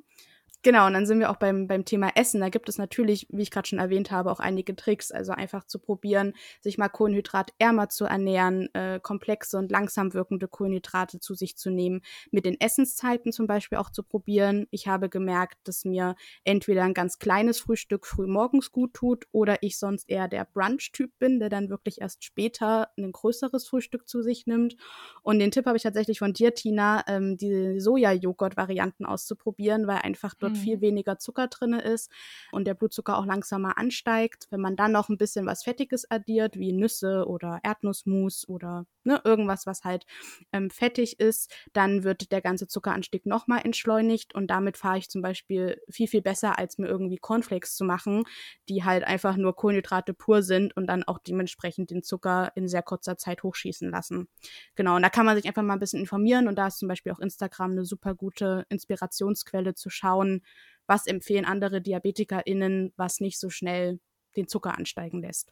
Genau, 0.61 0.87
und 0.87 0.93
dann 0.93 1.05
sind 1.05 1.19
wir 1.19 1.29
auch 1.29 1.37
beim, 1.37 1.67
beim 1.67 1.85
Thema 1.85 2.11
Essen. 2.15 2.41
Da 2.41 2.49
gibt 2.49 2.67
es 2.67 2.77
natürlich, 2.77 3.27
wie 3.29 3.43
ich 3.43 3.49
gerade 3.49 3.65
schon 3.65 3.79
erwähnt 3.79 4.11
habe, 4.11 4.29
auch 4.29 4.41
einige 4.41 4.75
Tricks. 4.75 5.09
Also 5.09 5.31
einfach 5.31 5.63
zu 5.63 5.79
probieren, 5.79 6.33
sich 6.59 6.77
mal 6.77 6.89
kohlenhydratärmer 6.89 7.87
zu 7.87 8.03
ernähren, 8.03 8.67
äh, 8.73 8.99
komplexe 9.01 9.57
und 9.57 9.71
langsam 9.71 10.13
wirkende 10.13 10.49
Kohlenhydrate 10.49 11.21
zu 11.21 11.33
sich 11.33 11.55
zu 11.55 11.69
nehmen. 11.69 12.01
Mit 12.31 12.43
den 12.43 12.59
Essenszeiten 12.59 13.31
zum 13.31 13.47
Beispiel 13.47 13.77
auch 13.77 13.89
zu 13.89 14.03
probieren. 14.03 14.67
Ich 14.69 14.89
habe 14.89 15.07
gemerkt, 15.07 15.59
dass 15.63 15.85
mir 15.85 16.15
entweder 16.43 16.83
ein 16.83 16.93
ganz 16.93 17.19
kleines 17.19 17.61
Frühstück 17.61 18.05
früh 18.05 18.27
morgens 18.27 18.73
gut 18.73 18.93
tut 18.93 19.27
oder 19.31 19.63
ich 19.63 19.79
sonst 19.79 20.09
eher 20.09 20.27
der 20.27 20.43
Brunch-Typ 20.43 21.17
bin, 21.19 21.39
der 21.39 21.47
dann 21.47 21.69
wirklich 21.69 22.01
erst 22.01 22.25
später 22.25 22.89
ein 22.97 23.13
größeres 23.13 23.65
Frühstück 23.65 24.09
zu 24.09 24.21
sich 24.21 24.45
nimmt. 24.45 24.75
Und 25.21 25.39
den 25.39 25.51
Tipp 25.51 25.67
habe 25.67 25.77
ich 25.77 25.83
tatsächlich 25.83 26.19
von 26.19 26.33
dir, 26.33 26.53
Tina, 26.53 27.05
ähm, 27.07 27.37
die 27.37 27.79
Soja-Joghurt-Varianten 27.79 29.05
auszuprobieren, 29.05 29.87
weil 29.87 29.99
einfach 29.99 30.33
dort 30.33 30.48
dort 30.49 30.57
mhm. 30.57 30.61
viel 30.61 30.81
weniger 30.81 31.17
Zucker 31.19 31.47
drin 31.47 31.73
ist 31.73 32.11
und 32.51 32.65
der 32.65 32.73
Blutzucker 32.73 33.17
auch 33.17 33.25
langsamer 33.25 33.77
ansteigt. 33.77 34.47
Wenn 34.49 34.61
man 34.61 34.75
dann 34.75 34.91
noch 34.91 35.09
ein 35.09 35.17
bisschen 35.17 35.45
was 35.45 35.63
Fettiges 35.63 36.09
addiert, 36.09 36.57
wie 36.57 36.73
Nüsse 36.73 37.25
oder 37.27 37.59
Erdnussmus 37.63 38.47
oder 38.47 38.85
ne, 39.09 39.21
irgendwas, 39.25 39.65
was 39.65 39.83
halt 39.83 40.05
ähm, 40.53 40.69
fettig 40.69 41.19
ist, 41.19 41.51
dann 41.73 42.03
wird 42.03 42.31
der 42.31 42.41
ganze 42.41 42.67
Zuckeranstieg 42.67 43.25
nochmal 43.25 43.61
entschleunigt 43.65 44.35
und 44.35 44.47
damit 44.47 44.77
fahre 44.77 44.99
ich 44.99 45.09
zum 45.09 45.21
Beispiel 45.21 45.81
viel, 45.89 46.07
viel 46.07 46.21
besser, 46.21 46.59
als 46.59 46.77
mir 46.77 46.87
irgendwie 46.87 47.17
Cornflakes 47.17 47.75
zu 47.75 47.83
machen, 47.83 48.23
die 48.69 48.83
halt 48.83 49.03
einfach 49.03 49.35
nur 49.35 49.55
Kohlenhydrate 49.55 50.13
pur 50.13 50.43
sind 50.43 50.77
und 50.77 50.87
dann 50.87 51.03
auch 51.03 51.17
dementsprechend 51.19 51.89
den 51.89 52.03
Zucker 52.03 52.51
in 52.55 52.67
sehr 52.67 52.83
kurzer 52.83 53.17
Zeit 53.17 53.43
hochschießen 53.43 53.89
lassen. 53.89 54.29
Genau, 54.75 54.95
und 54.95 55.01
da 55.01 55.09
kann 55.09 55.25
man 55.25 55.35
sich 55.35 55.47
einfach 55.47 55.63
mal 55.63 55.73
ein 55.73 55.79
bisschen 55.79 55.99
informieren 55.99 56.47
und 56.47 56.55
da 56.55 56.67
ist 56.67 56.77
zum 56.77 56.87
Beispiel 56.87 57.11
auch 57.11 57.19
Instagram 57.19 57.71
eine 57.71 57.85
super 57.85 58.13
gute 58.13 58.65
Inspirationsquelle 58.69 59.73
zu 59.73 59.89
schauen, 59.89 60.43
was 60.85 61.07
empfehlen 61.07 61.45
andere 61.45 61.81
DiabetikerInnen, 61.81 62.93
was 62.95 63.19
nicht 63.19 63.39
so 63.39 63.49
schnell 63.49 63.99
den 64.35 64.47
Zucker 64.47 64.77
ansteigen 64.77 65.21
lässt. 65.21 65.51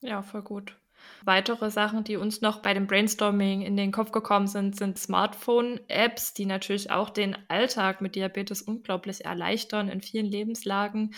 Ja, 0.00 0.22
voll 0.22 0.42
gut. 0.42 0.78
Weitere 1.24 1.70
Sachen, 1.70 2.04
die 2.04 2.16
uns 2.16 2.40
noch 2.40 2.60
bei 2.62 2.74
dem 2.74 2.86
Brainstorming 2.86 3.62
in 3.62 3.76
den 3.76 3.92
Kopf 3.92 4.12
gekommen 4.12 4.46
sind, 4.46 4.76
sind 4.76 4.98
Smartphone-Apps, 4.98 6.34
die 6.34 6.46
natürlich 6.46 6.90
auch 6.90 7.10
den 7.10 7.36
Alltag 7.48 8.00
mit 8.00 8.14
Diabetes 8.14 8.62
unglaublich 8.62 9.24
erleichtern 9.24 9.88
in 9.88 10.00
vielen 10.00 10.26
Lebenslagen. 10.26 11.14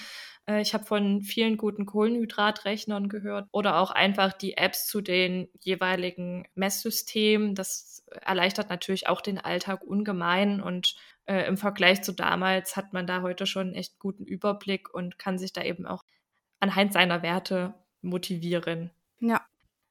Äh, 0.47 0.63
ich 0.63 0.75
habe 0.75 0.85
von 0.85 1.23
vielen 1.23 1.57
guten 1.57 1.87
Kohlenhydratrechnern 1.87 3.09
gehört 3.09 3.49
oder 3.53 3.79
auch 3.79 3.91
einfach 3.91 4.33
die 4.33 4.57
Apps 4.57 4.87
zu 4.87 5.01
den 5.01 5.49
jeweiligen 5.61 6.47
Messsystemen. 6.55 7.55
Das 7.55 8.05
erleichtert 8.23 8.71
natürlich 8.71 9.09
auch 9.09 9.21
den 9.21 9.39
Alltag 9.39 9.83
ungemein 9.83 10.61
und 10.61 10.95
äh, 11.27 11.47
im 11.47 11.57
Vergleich 11.57 12.03
zu 12.03 12.13
damals 12.13 12.77
hat 12.77 12.93
man 12.93 13.07
da 13.07 13.23
heute 13.23 13.47
schon 13.47 13.69
einen 13.69 13.75
echt 13.75 13.99
guten 13.99 14.25
Überblick 14.25 14.93
und 14.93 15.19
kann 15.19 15.39
sich 15.39 15.53
da 15.53 15.63
eben 15.63 15.87
auch 15.87 16.05
anhand 16.59 16.93
seiner 16.93 17.23
Werte 17.23 17.75
motivieren. 18.03 18.91
Ja. 19.21 19.41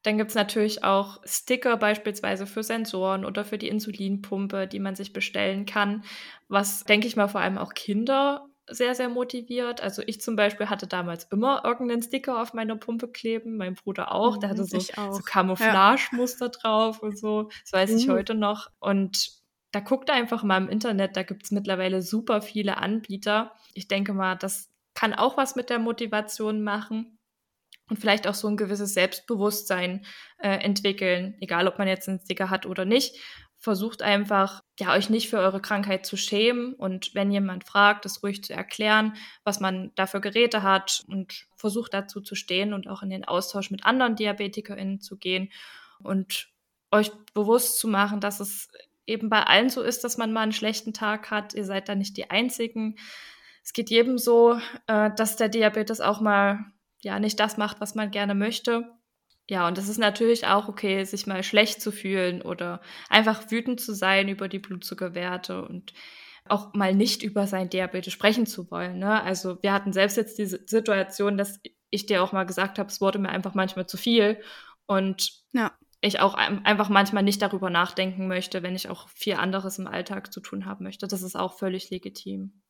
Dann 0.09 0.17
gibt 0.17 0.31
es 0.31 0.35
natürlich 0.35 0.83
auch 0.83 1.21
Sticker 1.23 1.77
beispielsweise 1.77 2.47
für 2.47 2.63
Sensoren 2.63 3.25
oder 3.25 3.45
für 3.45 3.59
die 3.59 3.67
Insulinpumpe, 3.67 4.65
die 4.65 4.79
man 4.79 4.95
sich 4.95 5.13
bestellen 5.13 5.67
kann, 5.67 6.03
was, 6.47 6.83
denke 6.83 7.05
ich 7.05 7.15
mal, 7.15 7.27
vor 7.27 7.41
allem 7.41 7.59
auch 7.59 7.75
Kinder 7.75 8.47
sehr, 8.67 8.95
sehr 8.95 9.07
motiviert. 9.07 9.81
Also 9.81 10.01
ich 10.03 10.19
zum 10.19 10.35
Beispiel 10.35 10.67
hatte 10.67 10.87
damals 10.87 11.25
immer 11.25 11.61
irgendeinen 11.63 12.01
Sticker 12.01 12.41
auf 12.41 12.55
meiner 12.55 12.75
Pumpe 12.75 13.07
kleben, 13.07 13.55
mein 13.57 13.75
Bruder 13.75 14.11
auch, 14.11 14.37
der 14.37 14.49
hatte 14.49 14.63
mhm, 14.63 14.65
so, 14.65 14.79
so 14.79 15.21
Camouflage-Muster 15.21 16.45
ja. 16.45 16.51
drauf 16.59 17.03
und 17.03 17.15
so, 17.15 17.51
das 17.61 17.73
weiß 17.73 17.91
mhm. 17.91 17.97
ich 17.97 18.09
heute 18.09 18.33
noch. 18.33 18.71
Und 18.79 19.29
da 19.69 19.79
guckt 19.79 20.09
einfach 20.09 20.41
mal 20.41 20.57
im 20.57 20.69
Internet, 20.69 21.17
da 21.17 21.21
gibt 21.21 21.43
es 21.43 21.51
mittlerweile 21.51 22.01
super 22.01 22.41
viele 22.41 22.77
Anbieter. 22.77 23.51
Ich 23.75 23.87
denke 23.87 24.13
mal, 24.13 24.33
das 24.37 24.71
kann 24.95 25.13
auch 25.13 25.37
was 25.37 25.55
mit 25.55 25.69
der 25.69 25.77
Motivation 25.77 26.63
machen 26.63 27.18
und 27.89 27.97
vielleicht 27.97 28.27
auch 28.27 28.33
so 28.33 28.47
ein 28.47 28.57
gewisses 28.57 28.93
Selbstbewusstsein 28.93 30.05
äh, 30.37 30.49
entwickeln, 30.49 31.35
egal 31.39 31.67
ob 31.67 31.77
man 31.77 31.87
jetzt 31.87 32.07
einen 32.07 32.19
Sticker 32.19 32.49
hat 32.49 32.65
oder 32.65 32.85
nicht. 32.85 33.17
Versucht 33.57 34.01
einfach, 34.01 34.63
ja, 34.79 34.93
euch 34.93 35.09
nicht 35.09 35.29
für 35.29 35.39
eure 35.39 35.61
Krankheit 35.61 36.05
zu 36.05 36.15
schämen 36.15 36.73
und 36.75 37.13
wenn 37.13 37.29
jemand 37.29 37.65
fragt, 37.65 38.05
das 38.05 38.23
ruhig 38.23 38.41
zu 38.43 38.53
erklären, 38.53 39.13
was 39.43 39.59
man 39.59 39.91
da 39.95 40.07
für 40.07 40.21
Geräte 40.21 40.63
hat 40.63 41.03
und 41.07 41.47
versucht 41.57 41.93
dazu 41.93 42.21
zu 42.21 42.35
stehen 42.35 42.73
und 42.73 42.87
auch 42.87 43.03
in 43.03 43.09
den 43.09 43.25
Austausch 43.25 43.69
mit 43.69 43.85
anderen 43.85 44.15
DiabetikerInnen 44.15 45.01
zu 45.01 45.17
gehen 45.17 45.51
und 46.01 46.49
euch 46.91 47.11
bewusst 47.33 47.79
zu 47.79 47.89
machen, 47.89 48.21
dass 48.21 48.39
es 48.39 48.69
eben 49.05 49.29
bei 49.29 49.43
allen 49.43 49.69
so 49.69 49.81
ist, 49.81 50.03
dass 50.03 50.17
man 50.17 50.31
mal 50.31 50.41
einen 50.41 50.53
schlechten 50.53 50.93
Tag 50.93 51.31
hat. 51.31 51.53
Ihr 51.53 51.65
seid 51.65 51.89
da 51.89 51.95
nicht 51.95 52.15
die 52.15 52.29
Einzigen. 52.29 52.95
es 53.63 53.73
geht 53.73 53.89
jedem 53.89 54.17
so, 54.17 54.59
äh, 54.87 55.11
dass 55.15 55.35
der 55.35 55.49
Diabetes 55.49 55.99
auch 55.99 56.21
mal 56.21 56.59
ja 57.01 57.19
nicht 57.19 57.39
das 57.39 57.57
macht, 57.57 57.81
was 57.81 57.95
man 57.95 58.11
gerne 58.11 58.35
möchte. 58.35 58.89
Ja, 59.49 59.67
und 59.67 59.77
es 59.79 59.89
ist 59.89 59.97
natürlich 59.97 60.45
auch 60.45 60.67
okay, 60.67 61.03
sich 61.03 61.25
mal 61.25 61.41
schlecht 61.41 61.81
zu 61.81 61.91
fühlen 61.91 62.43
oder 62.43 62.81
einfach 63.09 63.49
wütend 63.49 63.81
zu 63.81 63.93
sein 63.95 64.29
über 64.29 64.47
die 64.47 64.59
Blutzuckerwerte 64.59 65.65
und 65.65 65.93
auch 66.47 66.73
mal 66.73 66.93
nicht 66.93 67.23
über 67.23 67.47
sein 67.47 67.69
Diabetes 67.69 68.13
sprechen 68.13 68.45
zu 68.45 68.69
wollen. 68.69 68.99
Ne? 68.99 69.21
Also 69.23 69.57
wir 69.61 69.73
hatten 69.73 69.91
selbst 69.91 70.17
jetzt 70.17 70.37
diese 70.37 70.61
Situation, 70.67 71.37
dass 71.37 71.59
ich 71.89 72.05
dir 72.05 72.23
auch 72.23 72.31
mal 72.31 72.45
gesagt 72.45 72.77
habe, 72.77 72.89
es 72.89 73.01
wurde 73.01 73.19
mir 73.19 73.29
einfach 73.29 73.55
manchmal 73.55 73.87
zu 73.87 73.97
viel 73.97 74.39
und 74.85 75.31
ja. 75.51 75.71
ich 76.01 76.19
auch 76.19 76.35
einfach 76.35 76.89
manchmal 76.89 77.23
nicht 77.23 77.41
darüber 77.41 77.69
nachdenken 77.69 78.27
möchte, 78.27 78.61
wenn 78.61 78.75
ich 78.75 78.89
auch 78.89 79.09
viel 79.09 79.35
anderes 79.35 79.79
im 79.79 79.87
Alltag 79.87 80.31
zu 80.31 80.41
tun 80.41 80.65
haben 80.65 80.83
möchte. 80.83 81.07
Das 81.07 81.23
ist 81.23 81.35
auch 81.35 81.57
völlig 81.57 81.89
legitim. 81.89 82.61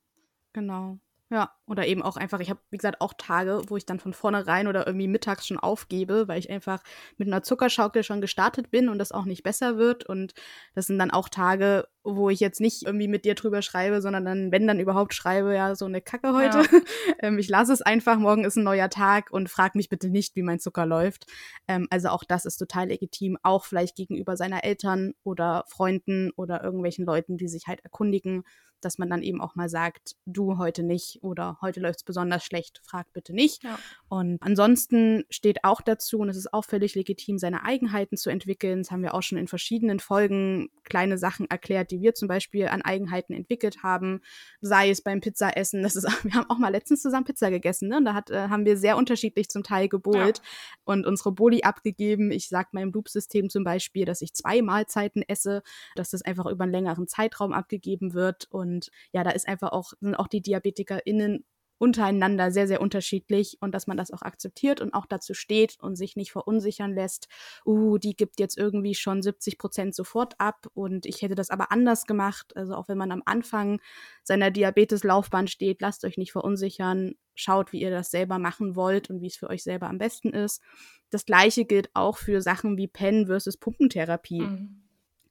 Genau. 0.54 1.00
Ja, 1.32 1.54
oder 1.68 1.86
eben 1.86 2.02
auch 2.02 2.18
einfach, 2.18 2.40
ich 2.40 2.50
habe, 2.50 2.60
wie 2.72 2.78
gesagt, 2.78 3.02
auch 3.02 3.14
Tage, 3.16 3.62
wo 3.68 3.78
ich 3.78 3.86
dann 3.86 4.00
von 4.00 4.14
vornherein 4.14 4.68
oder 4.68 4.88
irgendwie 4.88 5.08
mittags 5.08 5.46
schon 5.46 5.60
aufgebe, 5.60 6.28
weil 6.28 6.40
ich 6.40 6.50
einfach 6.50 6.82
mit 7.18 7.28
einer 7.28 7.44
Zuckerschaukel 7.44 8.04
schon 8.04 8.20
gestartet 8.20 8.72
bin 8.72 8.90
und 8.90 8.98
das 8.98 9.12
auch 9.12 9.26
nicht 9.26 9.44
besser 9.44 9.78
wird. 9.78 10.06
Und 10.06 10.34
das 10.74 10.88
sind 10.88 10.98
dann 10.98 11.12
auch 11.12 11.30
Tage, 11.30 11.88
wo 12.04 12.30
ich 12.30 12.40
jetzt 12.40 12.62
nicht 12.62 12.84
irgendwie 12.86 13.08
mit 13.08 13.26
dir 13.26 13.36
drüber 13.36 13.62
schreibe, 13.62 14.02
sondern 14.02 14.26
dann, 14.26 14.52
wenn 14.52 14.68
dann 14.68 14.80
überhaupt 14.80 15.14
schreibe, 15.14 15.54
ja, 15.54 15.76
so 15.76 15.86
eine 15.86 16.02
Kacke 16.02 16.34
heute. 16.34 16.60
Ja. 16.60 16.82
ähm, 17.20 17.38
ich 17.38 17.50
lasse 17.50 17.74
es 17.74 17.82
einfach, 17.82 18.18
morgen 18.18 18.46
ist 18.46 18.56
ein 18.56 18.64
neuer 18.64 18.90
Tag 18.90 19.32
und 19.32 19.50
frag 19.50 19.76
mich 19.76 19.90
bitte 19.90 20.10
nicht, 20.10 20.36
wie 20.36 20.44
mein 20.44 20.60
Zucker 20.60 20.86
läuft. 20.86 21.26
Ähm, 21.68 21.88
also 21.90 22.10
auch 22.10 22.24
das 22.24 22.46
ist 22.46 22.58
total 22.58 22.88
legitim, 22.88 23.38
auch 23.44 23.66
vielleicht 23.66 23.96
gegenüber 23.96 24.38
seiner 24.38 24.64
Eltern 24.64 25.14
oder 25.24 25.66
Freunden 25.68 26.32
oder 26.36 26.64
irgendwelchen 26.64 27.06
Leuten, 27.06 27.38
die 27.38 27.48
sich 27.48 27.68
halt 27.68 27.82
erkundigen 27.84 28.44
dass 28.82 28.98
man 28.98 29.10
dann 29.10 29.24
eben 29.24 29.42
auch 29.42 29.56
mal 29.56 29.70
sagt, 29.70 30.16
du 30.26 30.58
heute 30.58 30.84
nicht 30.84 31.20
oder 31.22 31.58
heute 31.62 31.80
läuft 31.80 32.00
es 32.00 32.04
besonders 32.04 32.44
schlecht, 32.44 32.82
frag 32.84 33.12
bitte 33.14 33.34
nicht. 33.34 33.64
Ja. 33.64 33.78
Und 34.08 34.42
ansonsten 34.42 35.26
steht 35.30 35.64
auch 35.64 35.82
dazu, 35.82 36.20
und 36.20 36.30
es 36.30 36.38
ist 36.38 36.54
auch 36.54 36.66
völlig 36.66 36.96
legitim, 36.96 37.38
seine 37.38 37.64
Eigenheiten 37.64 38.18
zu 38.18 38.30
entwickeln. 38.30 38.80
Das 38.80 38.92
haben 38.92 39.04
wir 39.04 39.14
auch 39.14 39.24
schon 39.24 39.38
in 39.38 39.48
verschiedenen 39.48 40.00
Folgen 40.00 40.70
kleine 40.84 41.18
Sachen 41.18 41.50
erklärt, 41.50 41.89
die 41.92 42.02
wir 42.02 42.14
zum 42.16 42.28
Beispiel 42.28 42.68
an 42.68 42.82
Eigenheiten 42.82 43.34
entwickelt 43.34 43.84
haben, 43.84 44.22
sei 44.62 44.90
es 44.90 45.02
beim 45.02 45.20
Pizzaessen. 45.20 45.84
Das 45.84 45.96
ist, 45.96 46.06
wir 46.24 46.34
haben 46.34 46.50
auch 46.50 46.58
mal 46.58 46.72
letztens 46.72 47.02
zusammen 47.02 47.26
Pizza 47.26 47.50
gegessen, 47.50 47.90
ne? 47.90 47.98
Und 47.98 48.06
da 48.06 48.14
hat, 48.14 48.32
äh, 48.32 48.48
haben 48.48 48.66
wir 48.66 48.78
sehr 48.78 48.98
unterschiedlich 48.98 49.50
zum 49.50 49.64
Teil 49.64 49.90
gebohlt 49.90 50.38
ja. 50.38 50.44
und 50.86 51.06
unsere 51.06 51.32
Boli 51.32 51.64
abgegeben. 51.64 52.32
Ich 52.32 52.48
sage 52.48 52.70
meinem 52.72 52.92
Loop-System 52.92 53.50
zum 53.50 53.64
Beispiel, 53.64 54.06
dass 54.06 54.22
ich 54.22 54.34
zwei 54.34 54.62
Mahlzeiten 54.62 55.22
esse, 55.28 55.64
dass 55.96 56.12
das 56.12 56.22
einfach 56.22 56.46
über 56.46 56.64
einen 56.64 56.74
längeren 56.74 57.08
Zeitraum 57.08 57.54
abgegeben 57.54 58.14
wird 58.14 58.48
und 58.50 58.70
und 58.70 58.90
ja, 59.12 59.24
da 59.24 59.32
ist 59.32 59.48
einfach 59.48 59.72
auch, 59.72 59.94
sind 60.00 60.16
auch 60.16 60.28
die 60.28 60.42
DiabetikerInnen 60.42 61.44
untereinander 61.80 62.52
sehr, 62.52 62.68
sehr 62.68 62.82
unterschiedlich 62.82 63.58
und 63.62 63.74
dass 63.74 63.88
man 63.88 63.98
das 63.98 64.12
auch 64.12 64.22
akzeptiert 64.22 64.82
und 64.82 64.94
auch 64.94 65.06
dazu 65.06 65.34
steht 65.34 65.78
und 65.80 65.96
sich 65.96 66.16
nicht 66.16 66.32
verunsichern 66.32 66.94
lässt, 66.94 67.28
uh, 67.66 67.98
die 67.98 68.16
gibt 68.16 68.40
jetzt 68.40 68.58
irgendwie 68.58 68.94
schon 68.94 69.22
70 69.22 69.58
Prozent 69.58 69.96
sofort 69.96 70.36
ab 70.40 70.68
und 70.74 71.06
ich 71.06 71.22
hätte 71.22 71.36
das 71.36 71.50
aber 71.50 71.72
anders 71.72 72.06
gemacht. 72.06 72.56
Also 72.56 72.76
auch 72.76 72.88
wenn 72.90 72.98
man 72.98 73.12
am 73.12 73.24
Anfang 73.26 73.82
seiner 74.24 74.52
Diabeteslaufbahn 74.52 75.48
steht, 75.48 75.82
lasst 75.82 76.06
euch 76.06 76.18
nicht 76.18 76.34
verunsichern, 76.34 77.16
schaut, 77.34 77.72
wie 77.72 77.82
ihr 77.82 77.92
das 77.92 78.12
selber 78.12 78.38
machen 78.38 78.76
wollt 78.76 79.10
und 79.10 79.22
wie 79.22 79.28
es 79.28 79.38
für 79.38 79.50
euch 79.50 79.64
selber 79.64 79.88
am 79.88 79.98
besten 79.98 80.30
ist. 80.30 80.62
Das 81.10 81.26
gleiche 81.26 81.66
gilt 81.66 81.90
auch 81.96 82.18
für 82.18 82.42
Sachen 82.42 82.78
wie 82.78 82.88
Pen 82.88 83.28
versus 83.28 83.58
Pumpentherapie. 83.58 84.42
Mhm. 84.42 84.89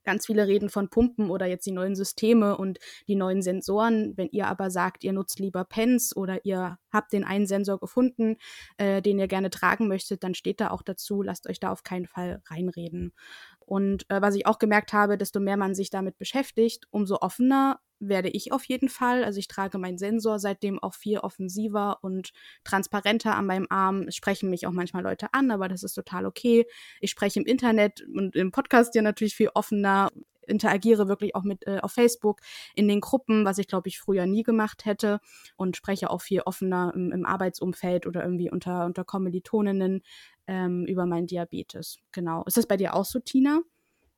Ganz 0.08 0.24
viele 0.24 0.46
reden 0.46 0.70
von 0.70 0.88
Pumpen 0.88 1.28
oder 1.28 1.44
jetzt 1.44 1.66
die 1.66 1.70
neuen 1.70 1.94
Systeme 1.94 2.56
und 2.56 2.78
die 3.08 3.14
neuen 3.14 3.42
Sensoren. 3.42 4.16
Wenn 4.16 4.30
ihr 4.30 4.46
aber 4.46 4.70
sagt, 4.70 5.04
ihr 5.04 5.12
nutzt 5.12 5.38
lieber 5.38 5.66
Pens 5.66 6.16
oder 6.16 6.46
ihr 6.46 6.78
habt 6.90 7.12
den 7.12 7.24
einen 7.24 7.46
Sensor 7.46 7.78
gefunden, 7.78 8.38
äh, 8.78 9.02
den 9.02 9.18
ihr 9.18 9.28
gerne 9.28 9.50
tragen 9.50 9.86
möchtet, 9.86 10.24
dann 10.24 10.32
steht 10.32 10.62
da 10.62 10.70
auch 10.70 10.80
dazu, 10.80 11.20
lasst 11.20 11.46
euch 11.46 11.60
da 11.60 11.70
auf 11.70 11.82
keinen 11.82 12.06
Fall 12.06 12.40
reinreden. 12.46 13.12
Und 13.58 14.08
äh, 14.08 14.22
was 14.22 14.34
ich 14.34 14.46
auch 14.46 14.58
gemerkt 14.58 14.94
habe, 14.94 15.18
desto 15.18 15.40
mehr 15.40 15.58
man 15.58 15.74
sich 15.74 15.90
damit 15.90 16.16
beschäftigt, 16.16 16.86
umso 16.90 17.16
offener 17.16 17.78
werde 18.00 18.28
ich 18.28 18.52
auf 18.52 18.64
jeden 18.64 18.88
Fall. 18.88 19.24
Also 19.24 19.38
ich 19.38 19.48
trage 19.48 19.78
meinen 19.78 19.98
Sensor 19.98 20.38
seitdem 20.38 20.78
auch 20.78 20.94
viel 20.94 21.18
offensiver 21.18 21.98
und 22.02 22.32
transparenter 22.64 23.36
an 23.36 23.46
meinem 23.46 23.66
Arm. 23.70 24.02
Es 24.08 24.16
sprechen 24.16 24.50
mich 24.50 24.66
auch 24.66 24.72
manchmal 24.72 25.02
Leute 25.02 25.28
an, 25.32 25.50
aber 25.50 25.68
das 25.68 25.82
ist 25.82 25.94
total 25.94 26.26
okay. 26.26 26.66
Ich 27.00 27.10
spreche 27.10 27.40
im 27.40 27.46
Internet 27.46 28.06
und 28.14 28.36
im 28.36 28.50
Podcast 28.52 28.94
ja 28.94 29.02
natürlich 29.02 29.34
viel 29.34 29.50
offener 29.54 30.10
interagiere 30.48 31.08
wirklich 31.08 31.34
auch 31.34 31.42
mit 31.42 31.66
äh, 31.66 31.78
auf 31.80 31.92
Facebook 31.92 32.40
in 32.74 32.88
den 32.88 33.00
Gruppen, 33.00 33.44
was 33.44 33.58
ich 33.58 33.68
glaube 33.68 33.88
ich 33.88 34.00
früher 34.00 34.26
nie 34.26 34.42
gemacht 34.42 34.86
hätte 34.86 35.20
und 35.56 35.76
spreche 35.76 36.10
auch 36.10 36.22
viel 36.22 36.40
offener 36.40 36.92
im, 36.94 37.12
im 37.12 37.26
Arbeitsumfeld 37.26 38.06
oder 38.06 38.22
irgendwie 38.22 38.50
unter 38.50 38.86
unter 38.86 39.04
Kommilitoninnen 39.04 40.02
ähm, 40.46 40.86
über 40.86 41.06
meinen 41.06 41.26
Diabetes. 41.26 41.98
Genau. 42.12 42.44
Ist 42.44 42.56
das 42.56 42.66
bei 42.66 42.76
dir 42.76 42.94
auch 42.94 43.04
so, 43.04 43.18
Tina? 43.20 43.60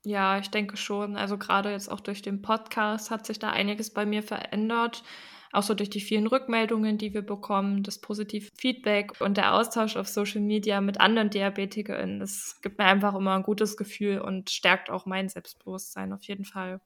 Ja, 0.03 0.39
ich 0.39 0.49
denke 0.49 0.77
schon. 0.77 1.15
Also 1.15 1.37
gerade 1.37 1.71
jetzt 1.71 1.89
auch 1.91 1.99
durch 1.99 2.21
den 2.23 2.41
Podcast 2.41 3.11
hat 3.11 3.25
sich 3.25 3.37
da 3.39 3.51
einiges 3.51 3.91
bei 3.93 4.05
mir 4.05 4.23
verändert. 4.23 5.03
Auch 5.51 5.63
so 5.63 5.73
durch 5.75 5.89
die 5.89 5.99
vielen 5.99 6.27
Rückmeldungen, 6.27 6.97
die 6.97 7.13
wir 7.13 7.21
bekommen, 7.23 7.83
das 7.83 7.99
positive 7.99 8.49
Feedback 8.57 9.19
und 9.19 9.37
der 9.37 9.53
Austausch 9.53 9.97
auf 9.97 10.07
Social 10.07 10.41
Media 10.41 10.79
mit 10.81 10.99
anderen 11.01 11.29
DiabetikerInnen. 11.29 12.19
Das 12.19 12.59
gibt 12.61 12.77
mir 12.79 12.85
einfach 12.85 13.13
immer 13.15 13.35
ein 13.35 13.43
gutes 13.43 13.75
Gefühl 13.77 14.21
und 14.21 14.49
stärkt 14.49 14.89
auch 14.89 15.05
mein 15.05 15.29
Selbstbewusstsein 15.29 16.13
auf 16.13 16.23
jeden 16.23 16.45
Fall. 16.45 16.79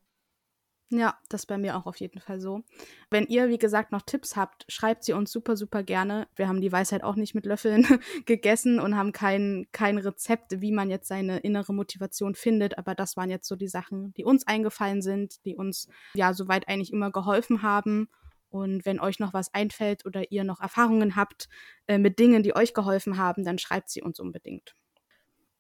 Ja, 0.90 1.18
das 1.30 1.42
ist 1.42 1.46
bei 1.48 1.58
mir 1.58 1.76
auch 1.76 1.88
auf 1.88 2.00
jeden 2.00 2.20
Fall 2.20 2.40
so. 2.40 2.64
Wenn 3.10 3.26
ihr, 3.26 3.50
wie 3.50 3.58
gesagt, 3.58 3.92
noch 3.92 4.04
Tipps 4.04 4.36
habt, 4.36 4.66
schreibt 4.70 5.04
sie 5.04 5.14
uns 5.14 5.32
super, 5.32 5.58
super 5.58 5.82
gerne. 5.82 6.28
Wir 6.36 6.48
haben 6.48 6.62
die 6.62 6.72
Weisheit 6.72 7.04
auch 7.04 7.16
nicht 7.16 7.34
mit 7.34 7.48
Löffeln 7.48 7.88
gegessen 8.26 8.80
und 8.80 8.96
haben 8.96 9.12
kein, 9.12 9.68
kein 9.72 9.98
Rezept, 9.98 10.62
wie 10.62 10.72
man 10.72 10.92
jetzt 10.92 11.08
seine 11.08 11.40
innere 11.40 11.74
Motivation 11.74 12.36
findet. 12.36 12.78
Aber 12.78 12.94
das 12.94 13.18
waren 13.18 13.32
jetzt 13.32 13.48
so 13.48 13.56
die 13.56 13.68
Sachen, 13.68 14.14
die 14.14 14.24
uns 14.24 14.46
eingefallen 14.46 15.02
sind, 15.02 15.44
die 15.46 15.56
uns 15.56 15.90
ja 16.14 16.34
soweit 16.34 16.68
eigentlich 16.68 16.94
immer 16.94 17.12
geholfen 17.12 17.64
haben. 17.64 18.08
Und 18.50 18.86
wenn 18.86 19.00
euch 19.00 19.20
noch 19.20 19.34
was 19.34 19.54
einfällt 19.56 20.06
oder 20.06 20.32
ihr 20.32 20.44
noch 20.44 20.62
Erfahrungen 20.62 21.16
habt 21.16 21.50
äh, 21.88 21.98
mit 21.98 22.20
Dingen, 22.20 22.44
die 22.44 22.56
euch 22.56 22.76
geholfen 22.76 23.18
haben, 23.18 23.44
dann 23.44 23.58
schreibt 23.58 23.90
sie 23.90 24.04
uns 24.04 24.20
unbedingt. 24.20 24.76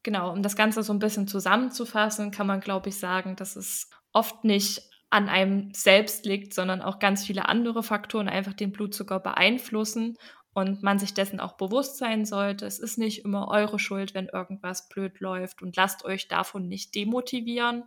Genau, 0.04 0.32
um 0.32 0.44
das 0.44 0.56
Ganze 0.56 0.84
so 0.84 0.94
ein 0.94 1.00
bisschen 1.00 1.28
zusammenzufassen, 1.28 2.30
kann 2.30 2.46
man, 2.46 2.60
glaube 2.60 2.90
ich, 2.90 3.00
sagen, 3.00 3.36
dass 3.36 3.56
es 3.56 3.90
oft 4.14 4.44
nicht 4.44 4.95
an 5.16 5.30
einem 5.30 5.74
selbst 5.74 6.26
liegt, 6.26 6.54
sondern 6.54 6.82
auch 6.82 7.00
ganz 7.00 7.26
viele 7.26 7.48
andere 7.48 7.84
Faktoren 7.84 8.28
einfach 8.28 8.54
den 8.54 8.74
Blutzucker 8.74 9.22
beeinflussen 9.22 10.18
und 10.54 10.84
man 10.84 11.00
sich 11.00 11.14
dessen 11.14 11.40
auch 11.40 11.54
bewusst 11.54 11.98
sein 11.98 12.26
sollte. 12.26 12.66
Es 12.66 12.80
ist 12.80 12.98
nicht 12.98 13.24
immer 13.24 13.48
eure 13.48 13.80
Schuld, 13.80 14.14
wenn 14.14 14.28
irgendwas 14.28 14.90
blöd 14.90 15.22
läuft 15.22 15.62
und 15.62 15.76
lasst 15.78 16.04
euch 16.04 16.28
davon 16.28 16.68
nicht 16.68 16.96
demotivieren. 16.96 17.86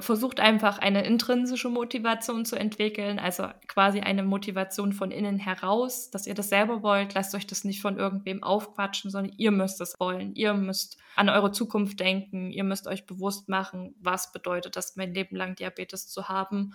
Versucht 0.00 0.38
einfach 0.38 0.78
eine 0.78 1.04
intrinsische 1.04 1.68
Motivation 1.68 2.44
zu 2.44 2.54
entwickeln, 2.54 3.18
also 3.18 3.48
quasi 3.66 3.98
eine 4.00 4.22
Motivation 4.22 4.92
von 4.92 5.10
innen 5.10 5.38
heraus, 5.38 6.10
dass 6.10 6.28
ihr 6.28 6.34
das 6.34 6.50
selber 6.50 6.82
wollt. 6.84 7.14
Lasst 7.14 7.34
euch 7.34 7.48
das 7.48 7.64
nicht 7.64 7.82
von 7.82 7.98
irgendwem 7.98 8.44
aufquatschen, 8.44 9.10
sondern 9.10 9.34
ihr 9.36 9.50
müsst 9.50 9.80
es 9.80 9.98
wollen. 9.98 10.36
Ihr 10.36 10.54
müsst 10.54 10.98
an 11.16 11.28
eure 11.28 11.50
Zukunft 11.50 11.98
denken. 11.98 12.52
Ihr 12.52 12.62
müsst 12.62 12.86
euch 12.86 13.06
bewusst 13.06 13.48
machen, 13.48 13.96
was 13.98 14.30
bedeutet 14.30 14.76
das, 14.76 14.94
mein 14.94 15.12
Leben 15.14 15.34
lang 15.34 15.56
Diabetes 15.56 16.06
zu 16.08 16.28
haben. 16.28 16.74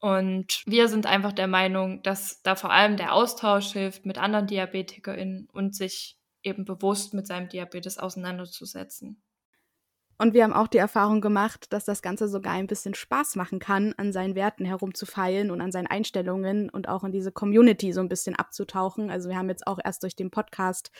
Und 0.00 0.62
wir 0.66 0.88
sind 0.88 1.06
einfach 1.06 1.32
der 1.32 1.46
Meinung, 1.46 2.02
dass 2.02 2.42
da 2.42 2.54
vor 2.56 2.70
allem 2.70 2.96
der 2.96 3.14
Austausch 3.14 3.72
hilft 3.72 4.06
mit 4.06 4.18
anderen 4.18 4.46
DiabetikerInnen 4.46 5.48
und 5.52 5.74
sich 5.74 6.18
eben 6.42 6.64
bewusst 6.64 7.14
mit 7.14 7.26
seinem 7.26 7.48
Diabetes 7.48 7.98
auseinanderzusetzen. 7.98 9.22
Und 10.18 10.32
wir 10.32 10.44
haben 10.44 10.54
auch 10.54 10.68
die 10.68 10.78
Erfahrung 10.78 11.20
gemacht, 11.20 11.72
dass 11.72 11.84
das 11.84 12.00
Ganze 12.00 12.26
sogar 12.28 12.54
ein 12.54 12.66
bisschen 12.66 12.94
Spaß 12.94 13.36
machen 13.36 13.58
kann, 13.58 13.92
an 13.98 14.12
seinen 14.12 14.34
Werten 14.34 14.64
herumzufeilen 14.64 15.50
und 15.50 15.60
an 15.60 15.72
seinen 15.72 15.88
Einstellungen 15.88 16.70
und 16.70 16.88
auch 16.88 17.04
in 17.04 17.12
diese 17.12 17.32
Community 17.32 17.92
so 17.92 18.00
ein 18.00 18.08
bisschen 18.08 18.34
abzutauchen. 18.34 19.10
Also 19.10 19.28
wir 19.28 19.36
haben 19.36 19.50
jetzt 19.50 19.66
auch 19.66 19.78
erst 19.84 20.02
durch 20.02 20.16
den 20.16 20.30
Podcast 20.30 20.90